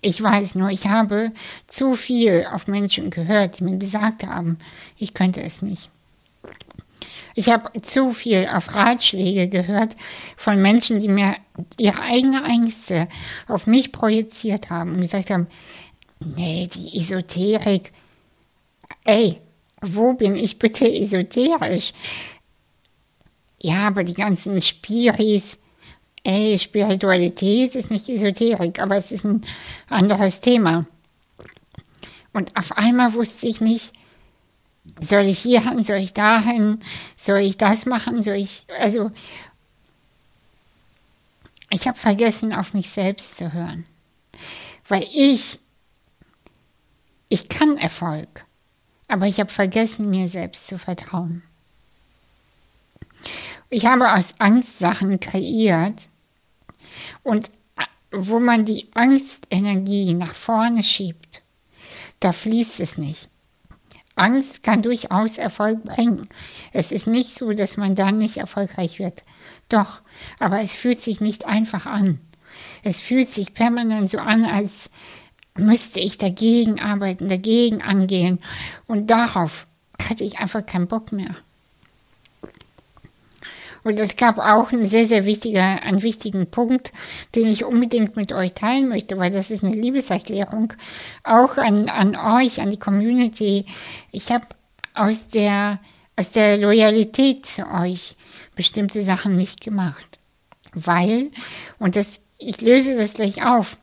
Ich 0.00 0.22
weiß 0.22 0.54
nur, 0.54 0.70
ich 0.70 0.86
habe 0.86 1.32
zu 1.66 1.94
viel 1.94 2.46
auf 2.50 2.66
Menschen 2.66 3.10
gehört, 3.10 3.58
die 3.58 3.64
mir 3.64 3.78
gesagt 3.78 4.24
haben, 4.24 4.58
ich 4.96 5.14
könnte 5.14 5.42
es 5.42 5.62
nicht. 5.62 5.90
Ich 7.34 7.50
habe 7.50 7.70
zu 7.82 8.12
viel 8.12 8.48
auf 8.48 8.74
Ratschläge 8.74 9.48
gehört 9.48 9.96
von 10.36 10.62
Menschen, 10.62 11.00
die 11.00 11.08
mir 11.08 11.36
ihre 11.76 12.00
eigenen 12.00 12.44
Ängste 12.44 13.08
auf 13.48 13.66
mich 13.66 13.90
projiziert 13.90 14.70
haben 14.70 14.94
und 14.94 15.00
gesagt 15.00 15.30
haben, 15.30 15.48
nee, 16.20 16.68
die 16.72 16.98
Esoterik, 16.98 17.92
ey, 19.04 19.40
wo 19.86 20.14
bin 20.14 20.36
ich 20.36 20.58
bitte 20.58 20.90
esoterisch? 20.90 21.92
Ja, 23.60 23.86
aber 23.86 24.04
die 24.04 24.14
ganzen 24.14 24.60
Spiris, 24.60 25.58
ey, 26.22 26.58
Spiritualität 26.58 27.74
ist 27.74 27.90
nicht 27.90 28.08
Esoterik, 28.08 28.80
aber 28.80 28.96
es 28.96 29.12
ist 29.12 29.24
ein 29.24 29.42
anderes 29.88 30.40
Thema. 30.40 30.86
Und 32.32 32.56
auf 32.56 32.76
einmal 32.76 33.14
wusste 33.14 33.46
ich 33.46 33.60
nicht, 33.60 33.92
soll 35.00 35.22
ich 35.26 35.38
hier 35.38 35.62
hin, 35.68 35.84
soll 35.84 35.98
ich 35.98 36.12
dahin, 36.12 36.80
soll 37.16 37.38
ich 37.38 37.56
das 37.56 37.86
machen, 37.86 38.22
soll 38.22 38.36
ich, 38.36 38.66
also, 38.78 39.10
ich 41.70 41.88
habe 41.88 41.98
vergessen, 41.98 42.52
auf 42.52 42.74
mich 42.74 42.90
selbst 42.90 43.38
zu 43.38 43.52
hören. 43.52 43.86
Weil 44.88 45.06
ich, 45.12 45.58
ich 47.28 47.48
kann 47.48 47.76
Erfolg. 47.78 48.44
Aber 49.08 49.26
ich 49.26 49.40
habe 49.40 49.50
vergessen, 49.50 50.10
mir 50.10 50.28
selbst 50.28 50.66
zu 50.66 50.78
vertrauen. 50.78 51.42
Ich 53.70 53.86
habe 53.86 54.12
aus 54.12 54.34
Angst 54.38 54.78
Sachen 54.78 55.20
kreiert 55.20 56.08
und 57.22 57.50
wo 58.10 58.38
man 58.38 58.64
die 58.64 58.88
Angstenergie 58.94 60.14
nach 60.14 60.34
vorne 60.34 60.82
schiebt, 60.82 61.42
da 62.20 62.32
fließt 62.32 62.80
es 62.80 62.98
nicht. 62.98 63.28
Angst 64.16 64.62
kann 64.62 64.82
durchaus 64.82 65.38
Erfolg 65.38 65.82
bringen. 65.82 66.28
Es 66.72 66.92
ist 66.92 67.06
nicht 67.08 67.34
so, 67.34 67.52
dass 67.52 67.76
man 67.76 67.96
dann 67.96 68.18
nicht 68.18 68.36
erfolgreich 68.36 69.00
wird. 69.00 69.24
Doch, 69.68 70.02
aber 70.38 70.60
es 70.60 70.72
fühlt 70.72 71.00
sich 71.00 71.20
nicht 71.20 71.46
einfach 71.46 71.86
an. 71.86 72.20
Es 72.84 73.00
fühlt 73.00 73.28
sich 73.28 73.54
permanent 73.54 74.10
so 74.10 74.18
an, 74.18 74.44
als 74.44 74.90
müsste 75.56 76.00
ich 76.00 76.18
dagegen 76.18 76.80
arbeiten, 76.80 77.28
dagegen 77.28 77.82
angehen. 77.82 78.40
Und 78.86 79.10
darauf 79.10 79.66
hatte 80.02 80.24
ich 80.24 80.38
einfach 80.38 80.66
keinen 80.66 80.88
Bock 80.88 81.12
mehr. 81.12 81.36
Und 83.84 84.00
es 84.00 84.16
gab 84.16 84.38
auch 84.38 84.72
einen 84.72 84.86
sehr, 84.86 85.06
sehr 85.06 85.26
wichtiger, 85.26 85.82
einen 85.82 86.02
wichtigen 86.02 86.46
Punkt, 86.46 86.90
den 87.34 87.46
ich 87.46 87.64
unbedingt 87.64 88.16
mit 88.16 88.32
euch 88.32 88.54
teilen 88.54 88.88
möchte, 88.88 89.18
weil 89.18 89.30
das 89.30 89.50
ist 89.50 89.62
eine 89.62 89.76
Liebeserklärung 89.76 90.72
auch 91.22 91.58
an, 91.58 91.90
an 91.90 92.16
euch, 92.16 92.60
an 92.62 92.70
die 92.70 92.78
Community. 92.78 93.66
Ich 94.10 94.32
habe 94.32 94.46
aus 94.94 95.28
der, 95.28 95.80
aus 96.16 96.30
der 96.30 96.56
Loyalität 96.56 97.44
zu 97.44 97.70
euch 97.70 98.16
bestimmte 98.56 99.02
Sachen 99.02 99.36
nicht 99.36 99.60
gemacht. 99.60 100.18
Weil, 100.72 101.30
und 101.78 101.94
das, 101.94 102.06
ich 102.38 102.62
löse 102.62 102.96
das 102.96 103.12
gleich 103.12 103.44
auf, 103.44 103.76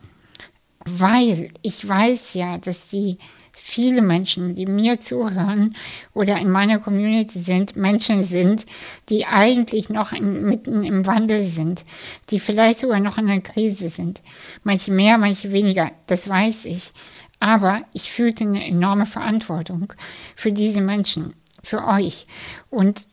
weil 0.85 1.51
ich 1.61 1.87
weiß 1.87 2.33
ja, 2.33 2.57
dass 2.57 2.87
die 2.87 3.17
viele 3.53 4.01
Menschen, 4.01 4.55
die 4.55 4.65
mir 4.65 4.99
zuhören 4.99 5.75
oder 6.13 6.37
in 6.37 6.49
meiner 6.49 6.79
Community 6.79 7.39
sind, 7.39 7.75
Menschen 7.75 8.23
sind, 8.23 8.65
die 9.09 9.25
eigentlich 9.25 9.89
noch 9.89 10.13
in, 10.13 10.43
mitten 10.43 10.83
im 10.83 11.05
Wandel 11.05 11.43
sind, 11.43 11.85
die 12.29 12.39
vielleicht 12.39 12.79
sogar 12.79 12.99
noch 12.99 13.17
in 13.17 13.29
einer 13.29 13.41
Krise 13.41 13.89
sind. 13.89 14.21
Manche 14.63 14.91
mehr, 14.91 15.17
manche 15.17 15.51
weniger, 15.51 15.91
das 16.07 16.27
weiß 16.27 16.65
ich. 16.65 16.91
Aber 17.39 17.81
ich 17.93 18.11
fühlte 18.11 18.43
eine 18.43 18.65
enorme 18.65 19.05
Verantwortung 19.05 19.93
für 20.35 20.51
diese 20.51 20.81
Menschen, 20.81 21.33
für 21.63 21.87
euch. 21.87 22.27
Und 22.69 23.07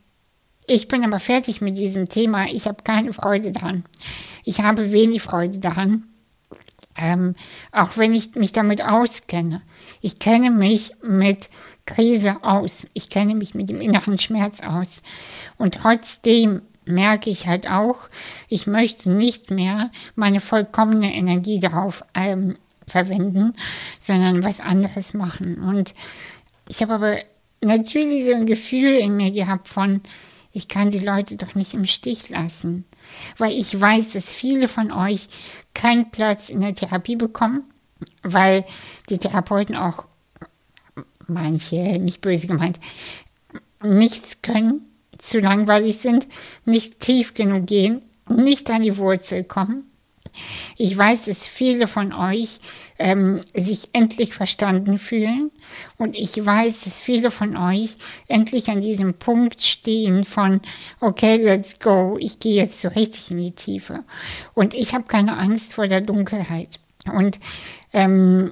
ich 0.67 0.87
bin 0.87 1.03
aber 1.03 1.19
fertig 1.19 1.61
mit 1.61 1.77
diesem 1.77 2.09
Thema. 2.09 2.45
Ich 2.45 2.65
habe 2.65 2.83
keine 2.83 3.11
Freude 3.11 3.51
daran. 3.51 3.85
Ich 4.43 4.61
habe 4.61 4.91
wenig 4.91 5.21
Freude 5.21 5.57
daran 5.59 6.03
ähm, 6.99 7.35
auch 7.71 7.97
wenn 7.97 8.13
ich 8.13 8.35
mich 8.35 8.51
damit 8.51 8.83
auskenne. 8.83 9.61
Ich 10.01 10.19
kenne 10.19 10.51
mich 10.51 10.93
mit 11.01 11.49
Krise 11.85 12.43
aus. 12.43 12.85
Ich 12.93 13.09
kenne 13.09 13.35
mich 13.35 13.55
mit 13.55 13.69
dem 13.69 13.81
inneren 13.81 14.19
Schmerz 14.19 14.61
aus. 14.61 15.01
Und 15.57 15.75
trotzdem 15.75 16.61
merke 16.85 17.29
ich 17.29 17.47
halt 17.47 17.69
auch, 17.69 18.09
ich 18.47 18.67
möchte 18.67 19.11
nicht 19.11 19.51
mehr 19.51 19.91
meine 20.15 20.39
vollkommene 20.39 21.13
Energie 21.13 21.59
darauf 21.59 22.03
ähm, 22.13 22.57
verwenden, 22.87 23.53
sondern 23.99 24.43
was 24.43 24.59
anderes 24.59 25.13
machen. 25.13 25.59
Und 25.63 25.93
ich 26.67 26.81
habe 26.81 26.93
aber 26.93 27.17
natürlich 27.61 28.25
so 28.25 28.33
ein 28.33 28.45
Gefühl 28.45 28.95
in 28.95 29.15
mir 29.15 29.31
gehabt 29.31 29.67
von, 29.67 30.01
ich 30.59 30.67
kann 30.67 30.91
die 30.91 30.99
Leute 30.99 31.37
doch 31.37 31.55
nicht 31.55 31.73
im 31.73 31.85
Stich 31.85 32.27
lassen, 32.27 32.83
weil 33.37 33.53
ich 33.53 33.79
weiß, 33.79 34.09
dass 34.09 34.25
viele 34.25 34.67
von 34.67 34.91
euch 34.91 35.29
keinen 35.73 36.11
Platz 36.11 36.49
in 36.49 36.59
der 36.59 36.75
Therapie 36.75 37.15
bekommen, 37.15 37.63
weil 38.23 38.65
die 39.09 39.17
Therapeuten 39.17 39.77
auch, 39.77 40.05
manche, 41.27 41.97
nicht 41.97 42.19
böse 42.19 42.47
gemeint, 42.47 42.77
nichts 43.81 44.41
können, 44.41 44.85
zu 45.17 45.39
langweilig 45.39 45.99
sind, 45.99 46.27
nicht 46.65 46.99
tief 46.99 47.33
genug 47.33 47.65
gehen, 47.65 48.01
nicht 48.27 48.69
an 48.69 48.81
die 48.81 48.97
Wurzel 48.97 49.45
kommen. 49.45 49.85
Ich 50.75 50.95
weiß, 50.95 51.25
dass 51.25 51.47
viele 51.47 51.87
von 51.87 52.11
euch 52.11 52.59
ähm, 52.99 53.41
sich 53.55 53.89
endlich 53.93 54.33
verstanden 54.33 54.97
fühlen 54.97 55.51
und 55.97 56.15
ich 56.15 56.45
weiß, 56.45 56.81
dass 56.81 56.99
viele 56.99 57.31
von 57.31 57.57
euch 57.57 57.95
endlich 58.27 58.69
an 58.69 58.81
diesem 58.81 59.13
Punkt 59.13 59.61
stehen 59.61 60.25
von, 60.25 60.61
okay, 60.99 61.37
let's 61.37 61.79
go, 61.79 62.17
ich 62.19 62.39
gehe 62.39 62.55
jetzt 62.55 62.81
so 62.81 62.89
richtig 62.89 63.31
in 63.31 63.37
die 63.37 63.51
Tiefe. 63.51 64.03
Und 64.53 64.73
ich 64.73 64.93
habe 64.93 65.05
keine 65.05 65.37
Angst 65.37 65.73
vor 65.73 65.87
der 65.87 66.01
Dunkelheit. 66.01 66.79
Und 67.13 67.39
ähm, 67.93 68.51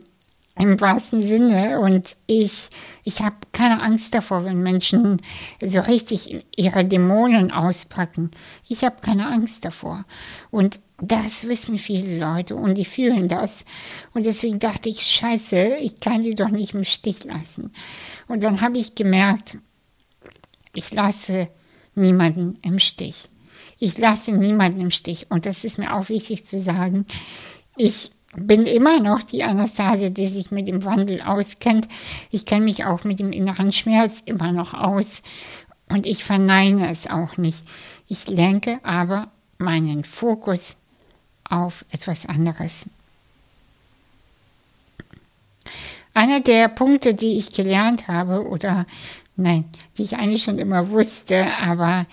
im 0.60 0.80
wahrsten 0.80 1.22
Sinne. 1.28 1.80
Und 1.80 2.18
ich, 2.26 2.70
ich 3.04 3.22
habe 3.22 3.36
keine 3.52 3.82
Angst 3.82 4.14
davor, 4.14 4.46
wenn 4.46 4.62
Menschen 4.62 5.22
so 5.62 5.80
richtig 5.82 6.46
ihre 6.56 6.86
Dämonen 6.86 7.52
auspacken. 7.52 8.32
Ich 8.68 8.84
habe 8.84 8.98
keine 9.02 9.28
Angst 9.28 9.66
davor. 9.66 10.06
Und 10.52 10.80
das 11.00 11.48
wissen 11.48 11.78
viele 11.78 12.20
Leute 12.20 12.56
und 12.56 12.76
die 12.78 12.86
fühlen 12.86 13.28
das. 13.28 13.66
Und 14.14 14.26
deswegen 14.26 14.60
dachte 14.60 14.90
ich, 14.90 15.02
scheiße, 15.02 15.78
ich 15.78 16.00
kann 16.00 16.22
die 16.22 16.36
doch 16.36 16.50
nicht 16.50 16.74
im 16.74 16.84
Stich 16.84 17.24
lassen. 17.24 17.72
Und 18.28 18.44
dann 18.44 18.62
habe 18.62 18.78
ich 18.80 18.96
gemerkt, 18.96 19.58
ich 20.74 20.92
lasse 20.94 21.50
niemanden 21.94 22.58
im 22.64 22.80
Stich. 22.80 23.30
Ich 23.80 23.98
lasse 23.98 24.32
niemanden 24.32 24.82
im 24.82 24.92
Stich. 24.92 25.28
Und 25.30 25.46
das 25.46 25.64
ist 25.64 25.78
mir 25.78 25.96
auch 25.96 26.10
wichtig 26.10 26.46
zu 26.46 26.60
sagen. 26.60 27.06
Ich 27.76 28.12
bin 28.40 28.66
immer 28.68 29.00
noch 29.00 29.24
die 29.24 29.44
Anastasia, 29.44 30.10
die 30.10 30.28
sich 30.28 30.52
mit 30.52 30.68
dem 30.68 30.86
Wandel 30.86 31.22
auskennt. 31.22 31.88
Ich 32.30 32.46
kenne 32.46 32.66
mich 32.66 32.86
auch 32.86 33.04
mit 33.04 33.20
dem 33.20 33.32
inneren 33.32 33.72
Schmerz 33.72 34.22
immer 34.26 34.52
noch 34.52 34.74
aus. 34.74 35.24
Und 35.90 36.06
ich 36.06 36.24
verneine 36.24 36.92
es 36.92 37.08
auch 37.08 37.38
nicht. 37.38 37.64
Ich 38.08 38.28
lenke 38.28 38.80
aber 38.84 39.30
meinen 39.58 40.04
Fokus 40.04 40.78
auf 41.50 41.84
etwas 41.92 42.28
anderes. 42.28 42.86
Einer 46.14 46.40
der 46.40 46.68
Punkte, 46.68 47.16
die 47.16 47.38
ich 47.38 47.52
gelernt 47.52 48.08
habe, 48.08 48.48
oder 48.48 48.86
nein, 49.36 49.66
die 49.98 50.04
ich 50.04 50.16
eigentlich 50.16 50.44
schon 50.44 50.60
immer 50.60 50.90
wusste, 50.90 51.48
aber 51.60 52.06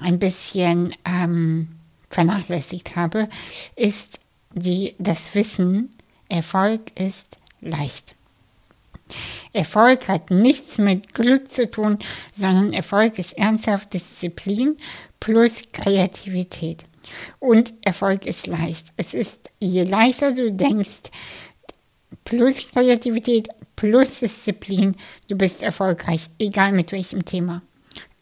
ein 0.00 0.18
bisschen 0.18 0.94
ähm, 1.04 1.68
vernachlässigt 2.10 2.96
habe, 2.96 3.28
ist 3.76 4.21
die, 4.54 4.94
das 4.98 5.34
Wissen, 5.34 5.94
Erfolg 6.28 6.80
ist 6.98 7.38
leicht. 7.60 8.14
Erfolg 9.52 10.08
hat 10.08 10.30
nichts 10.30 10.78
mit 10.78 11.14
Glück 11.14 11.52
zu 11.52 11.70
tun, 11.70 11.98
sondern 12.32 12.72
Erfolg 12.72 13.18
ist 13.18 13.36
ernsthaft 13.36 13.92
Disziplin 13.92 14.76
plus 15.20 15.62
Kreativität. 15.72 16.84
Und 17.38 17.74
Erfolg 17.82 18.26
ist 18.26 18.46
leicht. 18.46 18.92
Es 18.96 19.12
ist, 19.12 19.50
je 19.58 19.82
leichter 19.82 20.32
du 20.32 20.52
denkst, 20.52 21.10
plus 22.24 22.70
Kreativität, 22.70 23.48
plus 23.76 24.20
Disziplin, 24.20 24.96
du 25.28 25.36
bist 25.36 25.62
erfolgreich, 25.62 26.30
egal 26.38 26.72
mit 26.72 26.92
welchem 26.92 27.24
Thema. 27.24 27.62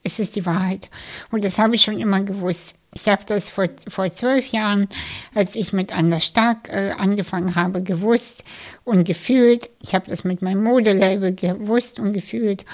Es 0.02 0.18
ist 0.18 0.36
die 0.36 0.46
Wahrheit. 0.46 0.88
Und 1.30 1.44
das 1.44 1.58
habe 1.58 1.74
ich 1.74 1.82
schon 1.82 2.00
immer 2.00 2.22
gewusst. 2.22 2.76
Ich 2.92 3.06
habe 3.06 3.24
das 3.24 3.50
vor, 3.50 3.68
vor 3.88 4.12
zwölf 4.14 4.50
Jahren, 4.52 4.88
als 5.34 5.54
ich 5.54 5.72
mit 5.72 5.92
Anders 5.92 6.24
Stark 6.24 6.68
äh, 6.68 6.90
angefangen 6.96 7.54
habe, 7.54 7.82
gewusst 7.82 8.44
und 8.84 9.04
gefühlt. 9.04 9.70
Ich 9.80 9.94
habe 9.94 10.10
das 10.10 10.24
mit 10.24 10.42
meinem 10.42 10.64
Modelabel 10.64 11.34
gewusst 11.34 12.00
und 12.00 12.12
gefühlt 12.12 12.64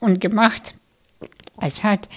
und 0.00 0.20
gemacht. 0.20 0.74
Es 1.60 1.82
hat, 1.82 2.08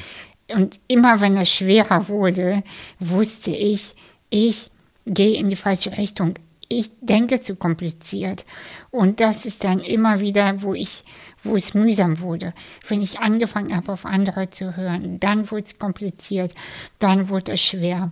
und 0.49 0.79
immer 0.87 1.19
wenn 1.19 1.37
es 1.37 1.49
schwerer 1.49 2.07
wurde, 2.07 2.63
wusste 2.99 3.51
ich, 3.51 3.93
ich 4.29 4.71
gehe 5.05 5.37
in 5.37 5.49
die 5.49 5.55
falsche 5.55 5.97
Richtung 5.97 6.35
ich 6.69 6.91
denke 7.01 7.41
zu 7.41 7.55
kompliziert. 7.55 8.45
Und 8.91 9.19
das 9.19 9.45
ist 9.45 9.63
dann 9.63 9.79
immer 9.79 10.19
wieder, 10.19 10.61
wo 10.61 10.73
ich, 10.73 11.03
wo 11.43 11.55
es 11.55 11.73
mühsam 11.73 12.19
wurde. 12.19 12.53
Wenn 12.87 13.01
ich 13.01 13.19
angefangen 13.19 13.75
habe, 13.75 13.91
auf 13.91 14.05
andere 14.05 14.49
zu 14.49 14.75
hören, 14.75 15.19
dann 15.19 15.49
wurde 15.51 15.65
es 15.65 15.77
kompliziert, 15.77 16.53
dann 16.99 17.29
wurde 17.29 17.53
es 17.53 17.61
schwer. 17.61 18.11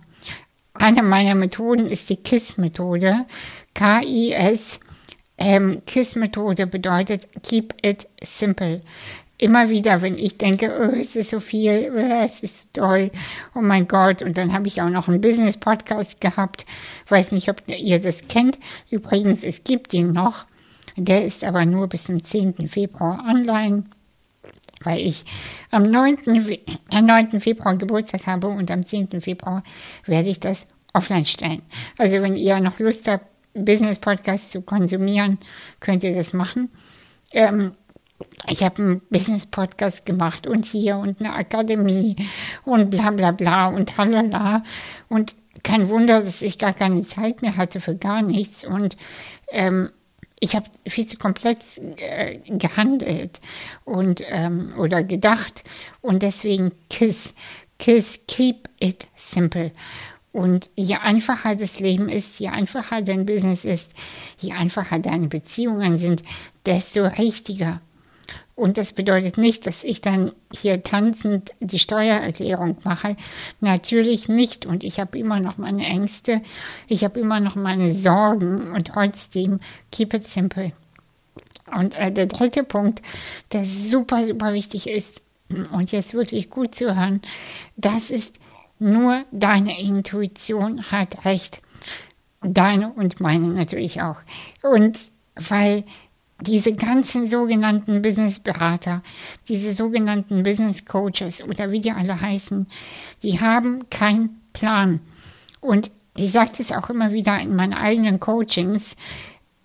Eine 0.74 1.02
meiner 1.02 1.34
Methoden 1.34 1.86
ist 1.86 2.08
die 2.10 2.16
KISS-Methode. 2.16 3.26
K-I-S. 3.74 4.80
Ähm, 5.36 5.82
KISS-Methode 5.86 6.66
bedeutet 6.66 7.28
Keep 7.42 7.74
it 7.82 8.08
simple 8.22 8.80
immer 9.38 9.68
wieder, 9.68 10.02
wenn 10.02 10.18
ich 10.18 10.36
denke, 10.36 10.70
oh, 10.78 10.96
es 10.96 11.16
ist 11.16 11.30
so 11.30 11.40
viel, 11.40 11.92
oh, 11.94 12.24
es 12.24 12.40
ist 12.40 12.74
toll, 12.74 13.10
oh 13.54 13.60
mein 13.60 13.88
Gott. 13.88 14.20
Und 14.20 14.36
dann 14.36 14.52
habe 14.52 14.66
ich 14.66 14.82
auch 14.82 14.90
noch 14.90 15.08
einen 15.08 15.20
Business-Podcast 15.20 16.20
gehabt. 16.20 16.66
Weiß 17.08 17.32
nicht, 17.32 17.48
ob 17.48 17.62
ihr 17.68 18.00
das 18.00 18.26
kennt. 18.28 18.58
Übrigens, 18.90 19.44
es 19.44 19.64
gibt 19.64 19.94
ihn 19.94 20.12
noch. 20.12 20.44
Der 20.98 21.24
ist 21.24 21.44
aber 21.44 21.64
nur 21.64 21.86
bis 21.86 22.04
zum 22.04 22.22
10. 22.22 22.68
Februar 22.68 23.24
online, 23.28 23.84
weil 24.82 25.00
ich 25.00 25.24
am 25.70 25.84
9. 25.84 26.18
am 26.92 27.06
9. 27.06 27.40
Februar 27.40 27.76
Geburtstag 27.76 28.26
habe 28.26 28.48
und 28.48 28.70
am 28.70 28.84
10. 28.84 29.20
Februar 29.20 29.62
werde 30.06 30.28
ich 30.28 30.40
das 30.40 30.66
offline 30.92 31.24
stellen. 31.24 31.62
Also 31.98 32.20
wenn 32.20 32.36
ihr 32.36 32.58
noch 32.58 32.80
Lust 32.80 33.06
habt, 33.06 33.26
Business-Podcast 33.54 34.50
zu 34.52 34.62
konsumieren, 34.62 35.38
könnt 35.80 36.02
ihr 36.02 36.14
das 36.14 36.32
machen. 36.32 36.70
Ähm, 37.32 37.72
ich 38.48 38.64
habe 38.64 38.82
einen 38.82 39.00
Business-Podcast 39.10 40.04
gemacht 40.04 40.48
und 40.48 40.64
hier 40.64 40.96
und 40.96 41.20
eine 41.20 41.34
Akademie 41.34 42.16
und 42.64 42.90
bla 42.90 43.10
bla 43.10 43.30
bla 43.30 43.68
und 43.68 43.96
halala. 43.96 44.64
Und 45.08 45.36
kein 45.62 45.88
Wunder, 45.88 46.20
dass 46.20 46.42
ich 46.42 46.58
gar 46.58 46.72
keine 46.72 47.02
Zeit 47.02 47.42
mehr 47.42 47.56
hatte 47.56 47.80
für 47.80 47.96
gar 47.96 48.22
nichts. 48.22 48.64
Und 48.64 48.96
ähm, 49.50 49.90
ich 50.40 50.54
habe 50.54 50.66
viel 50.86 51.06
zu 51.06 51.16
komplex 51.16 51.78
äh, 51.96 52.38
gehandelt 52.46 53.40
und 53.84 54.22
ähm, 54.26 54.74
oder 54.78 55.02
gedacht. 55.02 55.64
Und 56.00 56.22
deswegen 56.22 56.72
KISS. 56.90 57.34
KISS, 57.78 58.20
keep 58.26 58.68
it 58.80 59.08
simple. 59.14 59.72
Und 60.32 60.70
je 60.76 60.96
einfacher 60.96 61.56
das 61.56 61.80
Leben 61.80 62.08
ist, 62.08 62.38
je 62.38 62.48
einfacher 62.48 63.02
dein 63.02 63.26
Business 63.26 63.64
ist, 63.64 63.92
je 64.38 64.52
einfacher 64.52 64.98
deine 64.98 65.28
Beziehungen 65.28 65.98
sind, 65.98 66.22
desto 66.66 67.06
richtiger 67.06 67.80
und 68.58 68.76
das 68.76 68.92
bedeutet 68.92 69.38
nicht, 69.38 69.68
dass 69.68 69.84
ich 69.84 70.00
dann 70.00 70.32
hier 70.52 70.82
tanzend 70.82 71.52
die 71.60 71.78
Steuererklärung 71.78 72.76
mache. 72.82 73.16
Natürlich 73.60 74.28
nicht. 74.28 74.66
Und 74.66 74.82
ich 74.82 74.98
habe 74.98 75.16
immer 75.16 75.38
noch 75.38 75.58
meine 75.58 75.86
Ängste. 75.86 76.42
Ich 76.88 77.04
habe 77.04 77.20
immer 77.20 77.38
noch 77.38 77.54
meine 77.54 77.92
Sorgen. 77.92 78.72
Und 78.72 78.88
trotzdem, 78.88 79.60
keep 79.92 80.12
it 80.12 80.26
simple. 80.26 80.72
Und 81.72 81.94
äh, 81.94 82.10
der 82.10 82.26
dritte 82.26 82.64
Punkt, 82.64 83.00
der 83.52 83.64
super, 83.64 84.24
super 84.24 84.52
wichtig 84.54 84.88
ist, 84.88 85.22
und 85.70 85.92
jetzt 85.92 86.12
wirklich 86.12 86.50
gut 86.50 86.74
zu 86.74 86.96
hören, 86.96 87.22
das 87.76 88.10
ist 88.10 88.34
nur 88.80 89.22
deine 89.30 89.80
Intuition 89.80 90.82
hat 90.90 91.24
recht. 91.24 91.60
Deine 92.42 92.90
und 92.92 93.20
meine 93.20 93.46
natürlich 93.46 94.02
auch. 94.02 94.16
Und 94.62 94.98
weil 95.36 95.84
diese 96.40 96.72
ganzen 96.72 97.28
sogenannten 97.28 98.00
Businessberater, 98.00 99.02
diese 99.48 99.72
sogenannten 99.72 100.42
Business 100.42 100.84
Coaches 100.84 101.42
oder 101.42 101.70
wie 101.70 101.80
die 101.80 101.90
alle 101.90 102.20
heißen, 102.20 102.66
die 103.22 103.40
haben 103.40 103.90
keinen 103.90 104.40
Plan. 104.52 105.00
Und 105.60 105.90
ich 106.16 106.32
sage 106.32 106.52
das 106.58 106.72
auch 106.72 106.90
immer 106.90 107.12
wieder 107.12 107.38
in 107.40 107.56
meinen 107.56 107.74
eigenen 107.74 108.20
Coachings. 108.20 108.96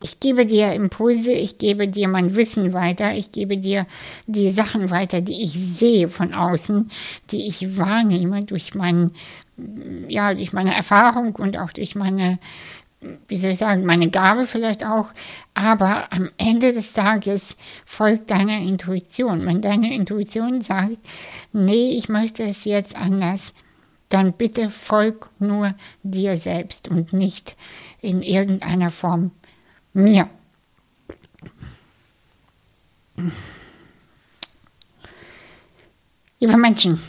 Ich 0.02 0.20
gebe 0.20 0.46
dir 0.46 0.74
Impulse, 0.74 1.32
ich 1.32 1.58
gebe 1.58 1.88
dir 1.88 2.08
mein 2.08 2.36
Wissen 2.36 2.74
weiter, 2.74 3.14
ich 3.14 3.32
gebe 3.32 3.58
dir 3.58 3.88
die 4.28 4.52
Sachen 4.52 4.90
weiter, 4.90 5.22
die 5.22 5.44
ich 5.44 5.54
sehe 5.54 6.10
von 6.10 6.34
außen, 6.34 6.90
die 7.32 7.48
ich 7.48 7.78
wahrnehme 7.78 8.44
durch 8.44 8.76
meinen 8.76 9.14
ja, 10.08 10.34
durch 10.34 10.52
meine 10.52 10.74
Erfahrung 10.74 11.36
und 11.36 11.58
auch 11.58 11.72
durch 11.72 11.96
meine 11.96 12.40
wie 13.28 13.38
soll 13.38 13.52
ich 13.52 13.58
sagen, 13.58 13.86
meine 13.86 14.10
Gabe 14.10 14.46
vielleicht 14.46 14.86
auch, 14.86 15.13
aber 15.54 16.12
am 16.12 16.30
Ende 16.38 16.74
des 16.74 16.94
Tages 16.94 17.58
folgt 17.86 18.32
deiner 18.32 18.58
Intuition. 18.60 19.46
Wenn 19.46 19.62
deine 19.62 19.94
Intuition 19.94 20.62
sagt, 20.62 20.98
nee, 21.52 21.92
ich 21.98 22.10
möchte 22.10 22.44
es 22.44 22.66
jetzt 22.66 22.96
anders, 22.96 23.54
dann 24.10 24.34
bitte 24.34 24.70
folg 24.70 25.30
nur 25.39 25.74
dir 26.04 26.38
selbst 26.38 26.88
und 26.88 27.13
nicht 27.13 27.56
in 28.00 28.22
irgendeiner 28.22 28.92
Form 28.92 29.32
mir. 29.94 30.30
Liebe 36.39 36.58
Menschen, 36.58 37.00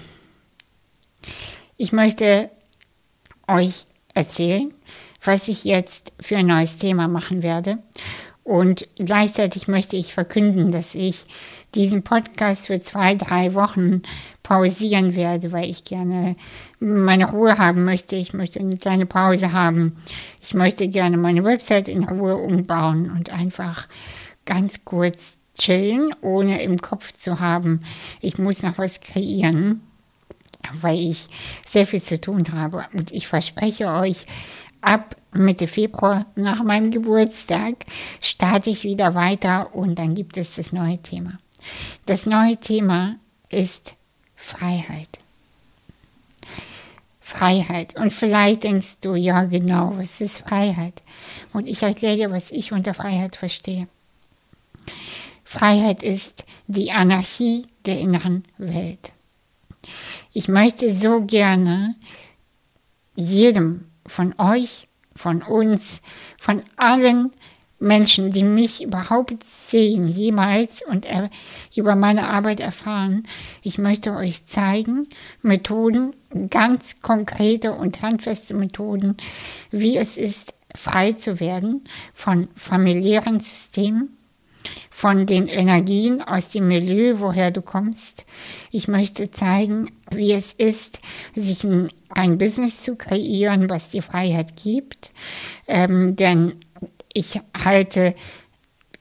ich 1.77 1.93
möchte 1.93 2.51
euch 3.49 3.87
erzählen, 4.15 4.74
was 5.25 5.49
ich 5.49 5.65
jetzt 5.65 6.13
für 6.21 6.37
ein 6.37 6.47
neues 6.47 6.79
Thema 6.79 7.09
machen 7.09 7.43
werde. 7.43 7.79
Und 8.45 8.87
gleichzeitig 8.97 9.69
möchte 9.69 9.97
ich 9.97 10.13
verkünden, 10.13 10.71
dass 10.71 10.95
ich 10.95 11.25
diesen 11.75 12.03
Podcast 12.03 12.67
für 12.67 12.81
zwei, 12.81 13.15
drei 13.15 13.55
Wochen 13.55 14.03
pausieren 14.43 15.17
werde, 15.17 15.51
weil 15.51 15.69
ich 15.69 15.83
gerne 15.85 16.37
meine 16.79 17.31
Ruhe 17.31 17.59
haben 17.59 17.85
möchte. 17.85 18.17
Ich 18.17 18.35
möchte 18.35 18.61
eine 18.61 18.77
kleine 18.77 19.07
Pause 19.07 19.53
haben. 19.53 19.97
Ich 20.41 20.55
möchte 20.55 20.87
gerne 20.89 21.17
meine 21.17 21.43
Website 21.43 21.89
in 21.89 22.05
Ruhe 22.05 22.37
umbauen 22.37 23.11
und 23.11 23.33
einfach 23.33 23.89
ganz 24.45 24.85
kurz 24.85 25.37
chillen, 25.59 26.15
ohne 26.21 26.63
im 26.63 26.81
Kopf 26.81 27.13
zu 27.13 27.41
haben, 27.41 27.83
ich 28.21 28.39
muss 28.39 28.63
noch 28.63 28.79
was 28.79 29.01
kreieren, 29.01 29.81
weil 30.81 30.99
ich 30.99 31.29
sehr 31.67 31.87
viel 31.87 32.03
zu 32.03 32.21
tun 32.21 32.53
habe. 32.53 32.87
Und 32.93 33.13
ich 33.13 33.27
verspreche 33.27 33.89
euch, 33.89 34.27
ab 34.87 35.17
Mitte 35.33 35.67
Februar 35.67 36.27
nach 36.37 36.63
meinem 36.63 36.91
Geburtstag 36.91 37.85
starte 38.21 38.71
ich 38.71 38.85
wieder 38.85 39.15
weiter 39.15 39.75
und 39.75 39.99
dann 39.99 40.15
gibt 40.15 40.37
es 40.37 40.55
das 40.55 40.73
neue 40.73 40.99
Thema. 40.99 41.39
Das 42.07 42.27
neue 42.27 42.57
Thema 42.57 43.17
ist 43.49 43.95
Freiheit. 44.37 45.21
Freiheit. 47.21 47.97
Und 47.97 48.13
vielleicht 48.13 48.63
denkst 48.63 48.99
du, 49.01 49.15
ja 49.15 49.45
genau, 49.45 49.95
was 49.97 50.21
ist 50.21 50.39
Freiheit? 50.39 51.03
Und 51.53 51.67
ich 51.67 51.83
erkläre 51.83 52.17
dir, 52.17 52.31
was 52.31 52.51
ich 52.51 52.73
unter 52.73 52.95
Freiheit 52.95 53.37
verstehe. 53.37 53.89
Freiheit 55.43 56.03
ist 56.03 56.45
die 56.67 56.93
Anarchie 56.93 57.67
der 57.87 57.99
inneren 57.99 58.45
Welt. 58.59 59.13
Ich 60.33 60.49
möchte 60.49 60.95
so 60.95 61.23
gerne 61.23 61.95
jedem 63.17 63.87
von 64.07 64.35
euch, 64.39 64.89
von 65.15 65.43
uns, 65.43 66.03
von 66.41 66.63
allen 66.77 67.33
Menschen, 67.79 68.31
die 68.31 68.43
mich 68.43 68.83
überhaupt 68.83 69.45
sehen, 69.45 70.09
jemals 70.09 70.83
und 70.83 71.05
er, 71.05 71.31
über 71.75 71.97
meine 71.97 72.29
Arbeit 72.29 72.61
erfahren. 72.61 73.27
Ich 73.63 73.79
möchte 73.79 74.15
euch 74.15 74.47
zeigen, 74.47 75.09
Methoden, 75.43 76.15
ganz 76.51 77.01
konkrete 77.01 77.73
und 77.73 78.03
handfeste 78.03 78.55
Methoden, 78.55 79.17
wie 79.71 79.97
es 79.97 80.17
ist, 80.17 80.55
frei 80.75 81.13
zu 81.13 81.39
werden 81.39 81.85
von 82.15 82.49
familiären 82.57 83.39
Systemen, 83.39 84.17
von 84.97 85.27
den 85.27 85.49
Energien 85.49 86.23
aus 86.23 86.51
dem 86.51 86.69
Milieu, 86.69 87.17
woher 87.19 87.51
du 87.51 87.63
kommst. 87.63 88.25
Ich 88.71 88.87
möchte 88.87 89.29
zeigen, 89.33 89.91
wie 90.13 90.33
es 90.33 90.53
ist, 90.53 91.01
sich 91.35 91.65
ein, 91.65 91.91
ein 92.11 92.39
Business 92.39 92.85
zu 92.85 92.95
kreieren, 92.95 93.69
was 93.69 93.89
die 93.89 94.03
Freiheit 94.03 94.55
gibt. 94.63 95.11
Ähm, 95.67 96.15
denn 96.15 96.61
ich 97.13 97.41
halte, 97.65 98.15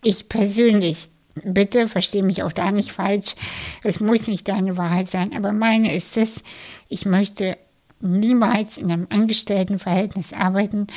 ich 0.02 0.30
persönlich, 0.30 1.10
bitte 1.44 1.88
verstehe 1.88 2.24
mich 2.24 2.42
auch 2.42 2.54
da 2.54 2.72
nicht 2.72 2.92
falsch, 2.92 3.36
es 3.84 4.00
muss 4.00 4.28
nicht 4.28 4.48
deine 4.48 4.78
Wahrheit 4.78 5.12
sein, 5.12 5.32
aber 5.38 5.52
meine 5.52 5.96
ist 5.96 6.18
es, 6.18 6.42
ich 6.90 7.06
möchte 7.06 7.56
niemals 8.00 8.80
in 8.80 8.92
einem 8.92 9.06
Angestelltenverhältnis 9.12 10.34
arbeiten, 10.34 10.88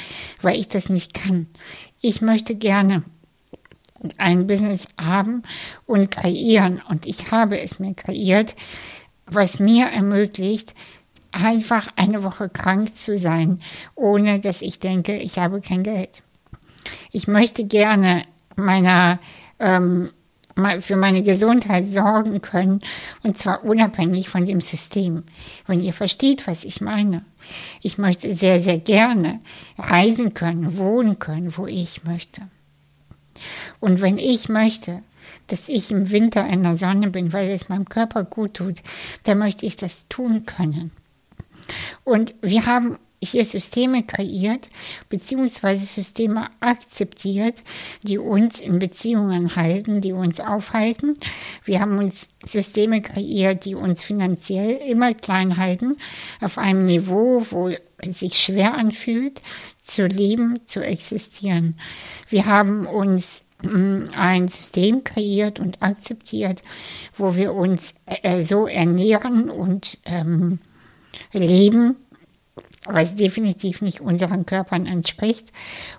weil 0.41 0.59
ich 0.59 0.69
das 0.69 0.89
nicht 0.89 1.13
kann. 1.13 1.49
Ich 2.01 2.23
möchte 2.23 2.55
gerne 2.55 3.05
ein 4.19 4.47
Business 4.47 4.87
haben 5.01 5.43
und 5.87 6.11
kreieren. 6.11 6.83
Und 6.89 7.07
ich 7.07 7.31
habe 7.31 7.61
es 7.61 7.79
mir 7.79 7.95
kreiert, 7.95 8.55
was 9.27 9.59
mir 9.59 9.87
ermöglicht, 9.87 10.75
einfach 11.33 11.89
eine 11.97 12.23
Woche 12.23 12.49
krank 12.49 12.97
zu 12.97 13.17
sein, 13.17 13.61
ohne 13.95 14.41
dass 14.41 14.63
ich 14.63 14.79
denke, 14.79 15.17
ich 15.17 15.39
habe 15.39 15.61
kein 15.61 15.83
Geld. 15.83 16.23
Ich 17.11 17.27
möchte 17.27 17.65
gerne 17.65 18.25
meiner 18.57 19.19
ähm, 19.59 20.11
für 20.81 20.97
meine 20.97 21.23
Gesundheit 21.23 21.93
sorgen 21.93 22.41
können, 22.41 22.81
und 23.23 23.39
zwar 23.39 23.63
unabhängig 23.65 24.31
von 24.31 24.47
dem 24.47 24.63
System. 24.63 25.25
Wenn 25.67 25.83
ihr 25.83 25.93
versteht, 25.93 26.47
was 26.47 26.65
ich 26.65 26.81
meine. 26.81 27.25
Ich 27.83 27.99
möchte 27.99 28.35
sehr, 28.35 28.61
sehr 28.61 28.79
gerne 28.79 29.41
reisen 29.77 30.33
können, 30.33 30.79
wohnen 30.79 31.19
können, 31.19 31.57
wo 31.59 31.67
ich 31.67 32.05
möchte. 32.05 32.43
Und 33.81 34.01
wenn 34.01 34.18
ich 34.18 34.49
möchte, 34.49 35.03
dass 35.49 35.68
ich 35.68 35.90
im 35.90 36.11
Winter 36.11 36.46
in 36.46 36.62
der 36.62 36.77
Sonne 36.77 37.11
bin, 37.11 37.33
weil 37.33 37.51
es 37.51 37.68
meinem 37.68 37.88
Körper 37.88 38.25
gut 38.25 38.55
tut, 38.55 38.83
dann 39.25 39.38
möchte 39.38 39.66
ich 39.66 39.77
das 39.77 40.07
tun 40.09 40.46
können. 40.46 40.92
Und 42.05 42.35
wir 42.42 42.66
haben 42.66 42.99
hier 43.22 43.44
Systeme 43.44 44.03
kreiert, 44.03 44.68
beziehungsweise 45.09 45.85
Systeme 45.85 46.49
akzeptiert, 46.61 47.64
die 48.03 48.18
uns 48.18 48.61
in 48.61 48.79
Beziehungen 48.79 49.57
halten, 49.57 50.01
die 50.01 50.12
uns 50.12 50.38
aufhalten. 50.38 51.16
Wir 51.64 51.81
haben 51.81 51.99
uns 51.99 52.29
Systeme 52.44 53.01
kreiert, 53.01 53.64
die 53.64 53.75
uns 53.75 54.03
finanziell 54.03 54.77
immer 54.88 55.14
klein 55.14 55.57
halten, 55.57 55.96
auf 56.40 56.59
einem 56.59 56.85
Niveau, 56.85 57.44
wo 57.51 57.70
sich 58.03 58.39
schwer 58.39 58.75
anfühlt, 58.75 59.43
zu 59.81 60.07
leben, 60.07 60.61
zu 60.67 60.85
existieren. 60.85 61.79
Wir 62.29 62.47
haben 62.47 62.87
uns 62.87 63.43
mm, 63.63 64.09
ein 64.17 64.49
System 64.49 65.05
kreiert 65.05 65.59
und 65.59 65.83
akzeptiert, 65.83 66.63
wo 67.17 67.37
wir 67.37 67.55
uns 67.55 67.95
äh, 68.07 68.43
so 68.43 68.67
ernähren 68.67 69.51
und 69.51 69.99
ähm, 70.05 70.61
leben, 71.33 71.97
was 72.87 73.17
definitiv 73.17 73.83
nicht 73.83 74.01
unseren 74.01 74.47
Körpern 74.47 74.87
entspricht. 74.87 75.53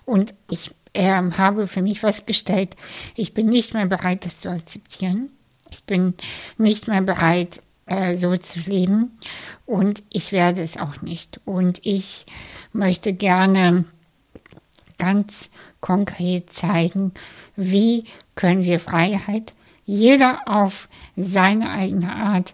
Und 0.06 0.34
ich 0.50 0.72
äh, 0.94 1.12
habe 1.12 1.68
für 1.68 1.82
mich 1.82 2.00
festgestellt, 2.00 2.76
ich 3.16 3.34
bin 3.34 3.48
nicht 3.48 3.74
mehr 3.74 3.86
bereit, 3.86 4.26
das 4.26 4.40
zu 4.40 4.50
akzeptieren. 4.50 5.32
Ich 5.70 5.84
bin 5.84 6.14
nicht 6.58 6.88
mehr 6.88 7.02
bereit, 7.02 7.62
äh, 7.88 8.16
so 8.16 8.36
zu 8.38 8.60
leben. 8.60 9.18
Und 9.66 10.04
ich 10.12 10.32
werde 10.32 10.62
es 10.62 10.78
auch 10.78 11.02
nicht. 11.02 11.42
Und 11.46 11.86
ich 11.86 12.26
möchte 12.72 13.14
gerne 13.14 13.86
ganz 14.98 15.50
konkret 15.82 16.54
zeigen, 16.54 17.14
wie 17.56 18.06
können 18.36 18.64
wir 18.64 18.80
Freiheit, 18.80 19.54
jeder 19.86 20.42
auf 20.46 20.90
seine 21.16 21.72
eigene 21.72 22.14
Art 22.14 22.54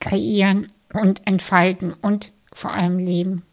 kreieren 0.00 0.70
und 0.92 1.26
entfalten 1.26 1.94
und 2.00 2.32
vor 2.52 2.72
allem 2.72 2.98
leben. 2.98 3.44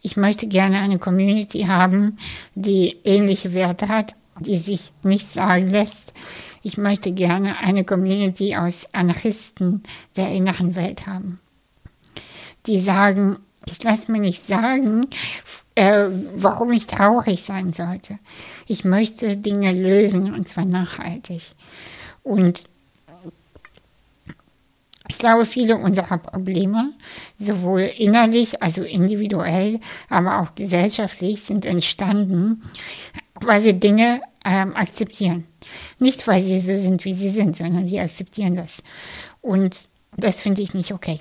Ich 0.00 0.16
möchte 0.16 0.46
gerne 0.46 0.78
eine 0.78 0.98
Community 0.98 1.62
haben, 1.62 2.18
die 2.54 2.96
ähnliche 3.04 3.54
Werte 3.54 3.88
hat, 3.88 4.14
die 4.38 4.56
sich 4.56 4.92
nicht 5.02 5.32
sagen 5.32 5.70
lässt. 5.70 6.14
Ich 6.66 6.78
möchte 6.78 7.12
gerne 7.12 7.58
eine 7.58 7.84
Community 7.84 8.56
aus 8.56 8.92
Anarchisten 8.92 9.84
der 10.16 10.32
inneren 10.32 10.74
Welt 10.74 11.06
haben, 11.06 11.38
die 12.66 12.80
sagen, 12.80 13.38
ich 13.66 13.80
lasse 13.84 14.10
mir 14.10 14.18
nicht 14.18 14.48
sagen, 14.48 15.06
äh, 15.76 16.06
warum 16.34 16.72
ich 16.72 16.88
traurig 16.88 17.44
sein 17.44 17.72
sollte. 17.72 18.18
Ich 18.66 18.84
möchte 18.84 19.36
Dinge 19.36 19.70
lösen 19.70 20.34
und 20.34 20.48
zwar 20.48 20.64
nachhaltig. 20.64 21.42
Und 22.24 22.64
ich 25.06 25.18
glaube, 25.18 25.44
viele 25.44 25.76
unserer 25.76 26.18
Probleme, 26.18 26.90
sowohl 27.38 27.82
innerlich, 27.82 28.60
also 28.60 28.82
individuell, 28.82 29.78
aber 30.08 30.40
auch 30.40 30.56
gesellschaftlich, 30.56 31.42
sind 31.42 31.64
entstanden, 31.64 32.64
weil 33.40 33.62
wir 33.62 33.74
Dinge 33.74 34.20
ähm, 34.44 34.74
akzeptieren. 34.74 35.44
Nicht, 35.98 36.26
weil 36.26 36.42
sie 36.42 36.58
so 36.58 36.76
sind, 36.76 37.04
wie 37.04 37.14
sie 37.14 37.30
sind, 37.30 37.56
sondern 37.56 37.86
wir 37.86 38.02
akzeptieren 38.02 38.56
das. 38.56 38.82
Und 39.40 39.88
das 40.16 40.40
finde 40.40 40.62
ich 40.62 40.74
nicht 40.74 40.92
okay. 40.92 41.20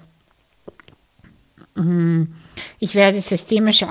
Mm, 1.75 2.23
ich 2.79 2.95
werde 2.95 3.19
systemische 3.19 3.87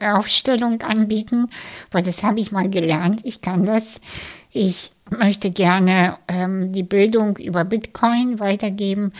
Aufstellung 0.00 0.80
anbieten, 0.82 1.48
weil 1.90 2.04
das 2.04 2.22
habe 2.22 2.40
ich 2.40 2.52
mal 2.52 2.70
gelernt. 2.70 3.20
Ich 3.24 3.40
kann 3.40 3.64
das. 3.64 4.00
Ich 4.50 4.92
möchte 5.10 5.50
gerne 5.50 6.16
ähm, 6.28 6.72
die 6.72 6.82
Bildung 6.82 7.36
über 7.36 7.64
Bitcoin 7.64 8.38
weitergeben, 8.38 9.12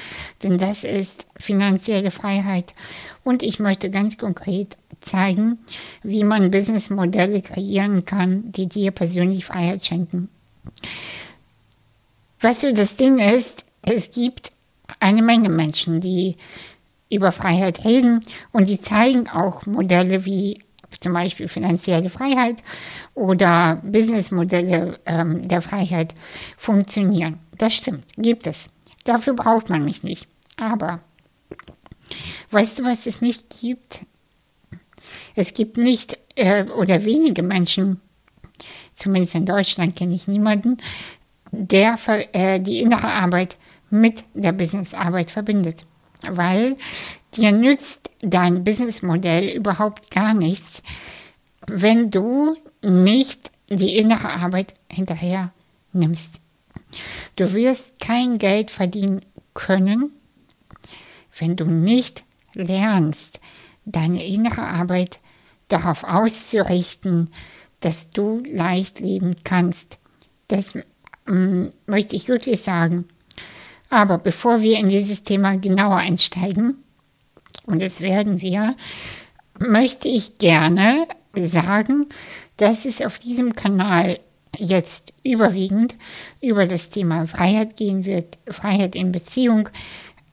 denn 0.42 0.58
das 0.58 0.84
ist 0.84 1.26
finanzielle 1.36 2.10
Freiheit. 2.10 2.72
Und 3.24 3.42
ich 3.42 3.58
möchte 3.58 3.90
ganz 3.90 4.16
konkret 4.16 4.76
zeigen, 5.00 5.58
wie 6.02 6.24
man 6.24 6.50
Businessmodelle 6.50 7.42
kreieren 7.42 8.04
kann, 8.04 8.50
die 8.52 8.68
dir 8.68 8.90
persönlich 8.90 9.44
Freiheit 9.44 9.84
schenken. 9.84 10.28
Was 12.40 12.60
so 12.60 12.72
das 12.72 12.96
Ding 12.96 13.18
ist, 13.18 13.64
es 13.82 14.10
gibt 14.10 14.52
eine 15.00 15.22
Menge 15.22 15.48
Menschen, 15.48 16.00
die 16.00 16.36
über 17.10 17.32
Freiheit 17.32 17.84
reden 17.84 18.20
und 18.52 18.68
die 18.68 18.80
zeigen 18.80 19.28
auch 19.28 19.66
Modelle 19.66 20.24
wie 20.24 20.60
zum 21.00 21.12
Beispiel 21.12 21.48
finanzielle 21.48 22.10
Freiheit 22.10 22.62
oder 23.14 23.80
Businessmodelle 23.84 24.98
ähm, 25.06 25.42
der 25.42 25.62
Freiheit 25.62 26.14
funktionieren. 26.56 27.38
Das 27.56 27.74
stimmt, 27.74 28.04
gibt 28.16 28.46
es. 28.46 28.70
Dafür 29.04 29.34
braucht 29.34 29.70
man 29.70 29.84
mich 29.84 30.02
nicht. 30.02 30.26
Aber 30.56 31.00
weißt 32.50 32.78
du, 32.78 32.84
was 32.84 33.06
es 33.06 33.20
nicht 33.20 33.60
gibt? 33.60 34.06
Es 35.34 35.52
gibt 35.52 35.76
nicht 35.76 36.18
äh, 36.34 36.64
oder 36.64 37.04
wenige 37.04 37.42
Menschen, 37.42 38.00
zumindest 38.98 39.34
in 39.34 39.46
Deutschland 39.46 39.96
kenne 39.96 40.14
ich 40.14 40.28
niemanden, 40.28 40.78
der 41.50 41.96
äh, 42.32 42.60
die 42.60 42.80
innere 42.80 43.08
Arbeit 43.08 43.56
mit 43.90 44.24
der 44.34 44.52
Businessarbeit 44.52 45.30
verbindet. 45.30 45.86
Weil 46.22 46.76
dir 47.36 47.52
nützt 47.52 48.10
dein 48.20 48.64
Businessmodell 48.64 49.48
überhaupt 49.48 50.10
gar 50.10 50.34
nichts, 50.34 50.82
wenn 51.66 52.10
du 52.10 52.56
nicht 52.82 53.50
die 53.68 53.96
innere 53.96 54.30
Arbeit 54.30 54.74
hinterher 54.90 55.52
nimmst. 55.92 56.40
Du 57.36 57.52
wirst 57.52 57.98
kein 58.00 58.38
Geld 58.38 58.70
verdienen 58.70 59.20
können, 59.54 60.10
wenn 61.38 61.56
du 61.56 61.66
nicht 61.66 62.24
lernst, 62.54 63.40
deine 63.84 64.24
innere 64.24 64.62
Arbeit 64.62 65.20
darauf 65.68 66.04
auszurichten, 66.04 67.30
dass 67.80 68.10
du 68.10 68.42
leicht 68.44 69.00
leben 69.00 69.36
kannst. 69.44 69.98
Das 70.48 70.78
ähm, 71.26 71.72
möchte 71.86 72.16
ich 72.16 72.28
wirklich 72.28 72.62
sagen. 72.62 73.06
Aber 73.90 74.18
bevor 74.18 74.60
wir 74.60 74.78
in 74.78 74.88
dieses 74.88 75.22
Thema 75.22 75.56
genauer 75.56 75.96
einsteigen, 75.96 76.76
und 77.66 77.80
das 77.80 78.00
werden 78.00 78.40
wir, 78.40 78.76
möchte 79.58 80.08
ich 80.08 80.38
gerne 80.38 81.06
sagen, 81.34 82.06
dass 82.56 82.84
es 82.84 83.00
auf 83.00 83.18
diesem 83.18 83.54
Kanal 83.54 84.18
jetzt 84.56 85.12
überwiegend 85.22 85.96
über 86.40 86.66
das 86.66 86.88
Thema 86.88 87.26
Freiheit 87.26 87.76
gehen 87.76 88.04
wird. 88.04 88.38
Freiheit 88.48 88.96
in 88.96 89.12
Beziehung, 89.12 89.68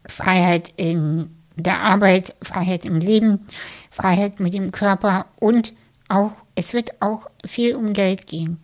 Freiheit 0.08 0.74
in 0.78 1.30
der 1.56 1.82
Arbeit, 1.82 2.36
Freiheit 2.42 2.86
im 2.86 3.00
Leben, 3.00 3.46
Freiheit 3.92 4.40
mit 4.40 4.54
dem 4.54 4.72
Körper 4.72 5.28
und 5.40 5.74
auch, 6.08 6.32
es 6.56 6.74
wird 6.74 7.02
auch 7.02 7.28
viel 7.46 7.76
um 7.76 7.94
Geld 7.94 8.28
gehen. 8.28 8.60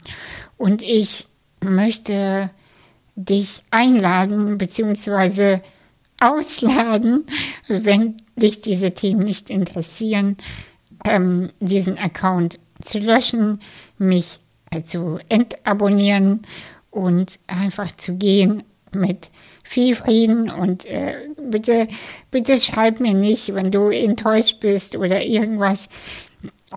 Und 0.58 0.82
ich 0.82 1.28
möchte 1.64 2.50
dich 3.16 3.64
einladen 3.70 4.58
bzw. 4.58 5.60
ausladen, 6.20 7.26
wenn 7.68 8.16
dich 8.36 8.62
diese 8.62 8.92
Themen 8.92 9.24
nicht 9.24 9.50
interessieren, 9.50 10.38
ähm, 11.06 11.50
diesen 11.60 11.98
Account 11.98 12.60
zu 12.84 13.00
löschen, 13.00 13.60
mich 13.98 14.40
zu 14.86 15.20
entabonnieren 15.28 16.44
und 16.90 17.40
einfach 17.48 17.96
zu 17.98 18.16
gehen 18.16 18.64
mit 18.94 19.30
viel 19.64 19.96
Frieden 19.96 20.50
und 20.50 20.86
äh, 20.86 21.30
bitte, 21.42 21.88
bitte 22.30 22.58
schreib 22.60 23.00
mir 23.00 23.14
nicht, 23.14 23.54
wenn 23.54 23.72
du 23.72 23.90
enttäuscht 23.90 24.60
bist 24.60 24.96
oder 24.96 25.24
irgendwas, 25.24 25.88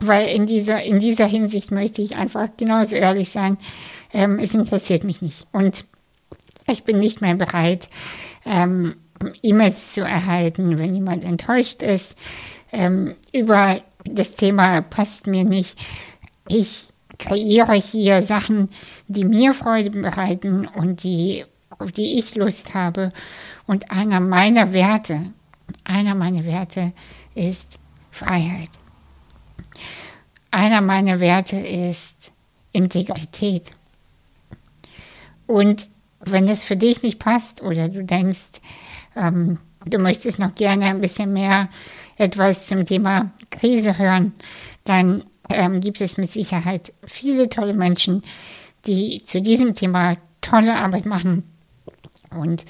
weil 0.01 0.29
in 0.29 0.47
dieser, 0.47 0.83
in 0.83 0.99
dieser 0.99 1.27
Hinsicht 1.27 1.71
möchte 1.71 2.03
ich 2.03 2.17
einfach 2.17 2.49
genauso 2.57 2.97
ehrlich 2.97 3.31
sein, 3.31 3.59
ähm, 4.12 4.39
es 4.39 4.55
interessiert 4.55 5.05
mich 5.05 5.23
nicht 5.23 5.47
und 5.53 5.85
ich 6.67 6.85
bin 6.85 6.99
nicht 6.99 7.21
mehr 7.21 7.35
bereit, 7.35 7.89
ähm, 8.45 8.97
E-Mails 9.43 9.95
zu 9.95 10.03
erhalten, 10.03 10.79
wenn 10.79 10.95
jemand 10.95 11.25
enttäuscht 11.25 11.83
ist. 11.83 12.17
ähm, 12.73 13.15
über 13.33 13.81
das 14.05 14.33
Thema 14.33 14.83
passt 14.83 15.27
mir 15.27 15.45
nicht. 15.45 15.79
Ich 16.49 16.89
kreiere 17.19 17.75
hier 17.75 18.23
Sachen, 18.23 18.69
die 19.07 19.25
mir 19.25 19.55
Freude 19.55 19.91
bereiten 19.91 20.67
und 20.67 21.05
die, 21.05 21.45
auf 21.79 21.93
die 21.93 22.19
ich 22.19 22.35
Lust 22.35 22.75
habe. 22.75 23.11
Und 23.67 23.91
einer 23.91 24.21
meiner 24.21 24.73
Werte, 24.73 25.33
einer 25.85 26.15
meiner 26.15 26.45
Werte 26.45 26.93
ist 27.35 27.79
Freiheit. 28.11 28.71
Einer 30.55 30.83
meiner 30.83 31.19
Werte 31.19 31.57
ist 31.57 32.31
Integrität. 32.71 33.73
Und 35.49 35.89
wenn 36.21 36.47
es 36.47 36.63
für 36.63 36.77
dich 36.77 37.03
nicht 37.03 37.19
passt 37.19 37.61
oder 37.61 37.89
du 37.89 38.05
denkst, 38.05 38.61
ähm, 39.17 39.59
du 39.85 39.99
möchtest 39.99 40.39
noch 40.39 40.55
gerne 40.55 40.85
ein 40.85 41.01
bisschen 41.01 41.33
mehr 41.33 41.71
etwas 42.19 42.69
zum 42.69 42.85
Thema 42.85 43.33
Krise 43.51 43.99
hören, 43.99 44.33
dann 44.85 45.25
ähm, 45.51 45.81
gibt 45.81 46.01
es 46.01 46.19
mit 46.19 46.31
Sicherheit 46.31 46.93
viele 47.05 47.49
tolle 47.49 47.75
Menschen, 47.75 48.23
die 48.87 49.25
zu 49.25 49.43
diesem 49.43 49.75
Thema 49.75 50.15
tolle 50.41 50.77
Arbeit 50.77 51.05
machen. 51.05 51.43
Und 52.31 52.65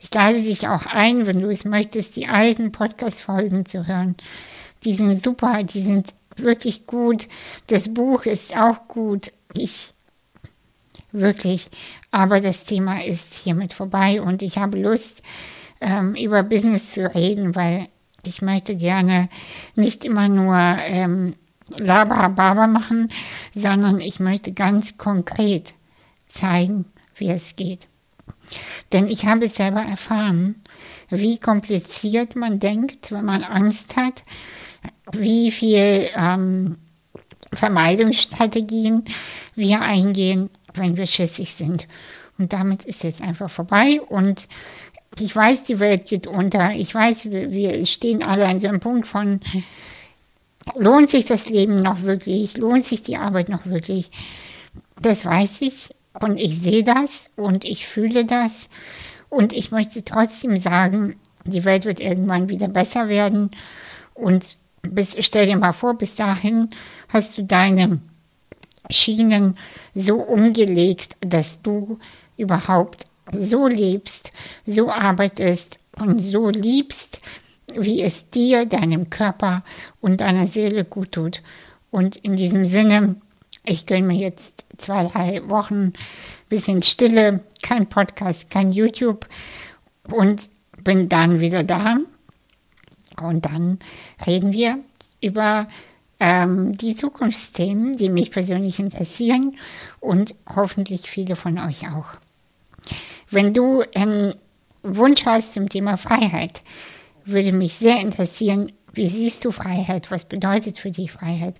ich 0.00 0.12
lade 0.14 0.40
dich 0.40 0.68
auch 0.68 0.86
ein, 0.86 1.26
wenn 1.26 1.40
du 1.40 1.50
es 1.50 1.66
möchtest, 1.66 2.16
die 2.16 2.28
alten 2.28 2.72
Podcast-Folgen 2.72 3.66
zu 3.66 3.86
hören. 3.86 4.16
Die 4.84 4.94
sind 4.94 5.22
super, 5.22 5.64
die 5.64 5.82
sind 5.82 6.14
wirklich 6.38 6.86
gut. 6.86 7.28
Das 7.68 7.92
Buch 7.92 8.26
ist 8.26 8.56
auch 8.56 8.88
gut. 8.88 9.32
Ich 9.54 9.94
wirklich. 11.12 11.68
Aber 12.10 12.40
das 12.40 12.64
Thema 12.64 13.04
ist 13.04 13.34
hiermit 13.34 13.72
vorbei 13.72 14.20
und 14.20 14.42
ich 14.42 14.58
habe 14.58 14.80
Lust, 14.80 15.22
ähm, 15.80 16.14
über 16.14 16.42
Business 16.42 16.92
zu 16.92 17.14
reden, 17.14 17.54
weil 17.54 17.88
ich 18.24 18.42
möchte 18.42 18.76
gerne 18.76 19.28
nicht 19.74 20.04
immer 20.04 20.28
nur 20.28 20.56
ähm, 20.56 21.34
Laberababa 21.76 22.66
machen, 22.66 23.08
sondern 23.54 24.00
ich 24.00 24.20
möchte 24.20 24.52
ganz 24.52 24.98
konkret 24.98 25.74
zeigen, 26.28 26.86
wie 27.16 27.28
es 27.28 27.56
geht. 27.56 27.88
Denn 28.92 29.08
ich 29.08 29.26
habe 29.26 29.48
selber 29.48 29.82
erfahren, 29.82 30.62
wie 31.08 31.38
kompliziert 31.38 32.36
man 32.36 32.58
denkt, 32.60 33.10
wenn 33.12 33.24
man 33.24 33.42
Angst 33.42 33.96
hat, 33.96 34.24
wie 35.12 35.50
viel 35.50 36.08
ähm, 36.14 36.78
Vermeidungsstrategien 37.52 39.04
wir 39.54 39.80
eingehen, 39.80 40.50
wenn 40.74 40.96
wir 40.96 41.06
schissig 41.06 41.52
sind. 41.54 41.86
Und 42.38 42.52
damit 42.52 42.84
ist 42.84 43.02
jetzt 43.02 43.22
einfach 43.22 43.50
vorbei 43.50 44.00
und 44.00 44.48
ich 45.18 45.34
weiß, 45.34 45.64
die 45.64 45.78
Welt 45.78 46.06
geht 46.06 46.26
unter. 46.26 46.72
Ich 46.72 46.94
weiß, 46.94 47.30
wir 47.30 47.86
stehen 47.86 48.22
alle 48.22 48.46
an 48.46 48.60
so 48.60 48.68
einem 48.68 48.80
Punkt 48.80 49.06
von, 49.06 49.40
lohnt 50.74 51.10
sich 51.10 51.24
das 51.24 51.48
Leben 51.48 51.76
noch 51.76 52.02
wirklich? 52.02 52.58
Lohnt 52.58 52.84
sich 52.84 53.02
die 53.02 53.16
Arbeit 53.16 53.48
noch 53.48 53.64
wirklich? 53.64 54.10
Das 55.00 55.24
weiß 55.24 55.62
ich 55.62 55.94
und 56.20 56.38
ich 56.38 56.60
sehe 56.60 56.84
das 56.84 57.30
und 57.36 57.64
ich 57.64 57.86
fühle 57.86 58.26
das. 58.26 58.68
Und 59.28 59.52
ich 59.52 59.70
möchte 59.70 60.04
trotzdem 60.04 60.56
sagen, 60.56 61.16
die 61.44 61.64
Welt 61.64 61.84
wird 61.84 62.00
irgendwann 62.00 62.48
wieder 62.48 62.68
besser 62.68 63.08
werden. 63.08 63.50
Und 64.14 64.58
bis, 64.94 65.16
stell 65.20 65.46
dir 65.46 65.56
mal 65.56 65.72
vor, 65.72 65.94
bis 65.94 66.14
dahin 66.14 66.68
hast 67.08 67.36
du 67.38 67.44
deine 67.44 68.00
Schienen 68.90 69.56
so 69.94 70.16
umgelegt, 70.16 71.16
dass 71.20 71.60
du 71.62 71.98
überhaupt 72.36 73.06
so 73.32 73.66
lebst, 73.66 74.32
so 74.66 74.90
arbeitest 74.90 75.78
und 75.98 76.20
so 76.20 76.50
liebst, 76.50 77.20
wie 77.74 78.02
es 78.02 78.30
dir, 78.30 78.66
deinem 78.66 79.10
Körper 79.10 79.64
und 80.00 80.20
deiner 80.20 80.46
Seele 80.46 80.84
gut 80.84 81.12
tut. 81.12 81.42
Und 81.90 82.16
in 82.16 82.36
diesem 82.36 82.64
Sinne, 82.64 83.16
ich 83.64 83.86
gönne 83.86 84.06
mir 84.06 84.18
jetzt 84.18 84.64
zwei, 84.76 85.06
drei 85.06 85.48
Wochen 85.48 85.92
bisschen 86.48 86.82
Stille, 86.82 87.40
kein 87.62 87.86
Podcast, 87.86 88.50
kein 88.50 88.72
YouTube 88.72 89.26
und 90.10 90.48
bin 90.84 91.08
dann 91.08 91.40
wieder 91.40 91.64
da. 91.64 91.96
Und 93.20 93.46
dann 93.46 93.78
reden 94.26 94.52
wir 94.52 94.78
über 95.20 95.68
ähm, 96.20 96.72
die 96.72 96.96
Zukunftsthemen, 96.96 97.96
die 97.96 98.08
mich 98.08 98.30
persönlich 98.30 98.78
interessieren 98.78 99.56
und 100.00 100.34
hoffentlich 100.54 101.10
viele 101.10 101.36
von 101.36 101.58
euch 101.58 101.88
auch. 101.88 102.18
Wenn 103.30 103.52
du 103.52 103.82
einen 103.94 104.34
Wunsch 104.82 105.26
hast 105.26 105.54
zum 105.54 105.68
Thema 105.68 105.96
Freiheit, 105.96 106.62
würde 107.24 107.52
mich 107.52 107.74
sehr 107.74 108.00
interessieren, 108.00 108.72
wie 108.92 109.08
siehst 109.08 109.44
du 109.44 109.52
Freiheit? 109.52 110.10
Was 110.10 110.24
bedeutet 110.24 110.78
für 110.78 110.90
dich 110.90 111.12
Freiheit? 111.12 111.56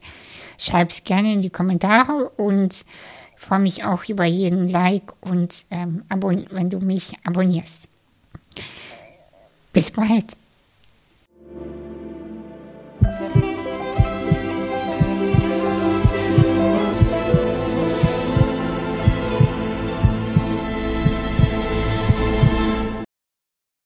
Schreib 0.59 0.91
es 0.91 1.05
gerne 1.05 1.33
in 1.35 1.43
die 1.43 1.51
Kommentare 1.51 2.31
und 2.31 2.85
freue 3.37 3.59
mich 3.59 3.85
auch 3.85 4.05
über 4.09 4.25
jeden 4.25 4.69
Like 4.69 5.13
und 5.21 5.67
ähm, 5.71 6.03
wenn 6.09 6.71
du 6.71 6.79
mich 6.79 7.13
abonnierst. 7.25 7.89
Bis 9.73 9.91
bald. 9.91 10.35
thank 11.59 11.75
you 11.81 11.86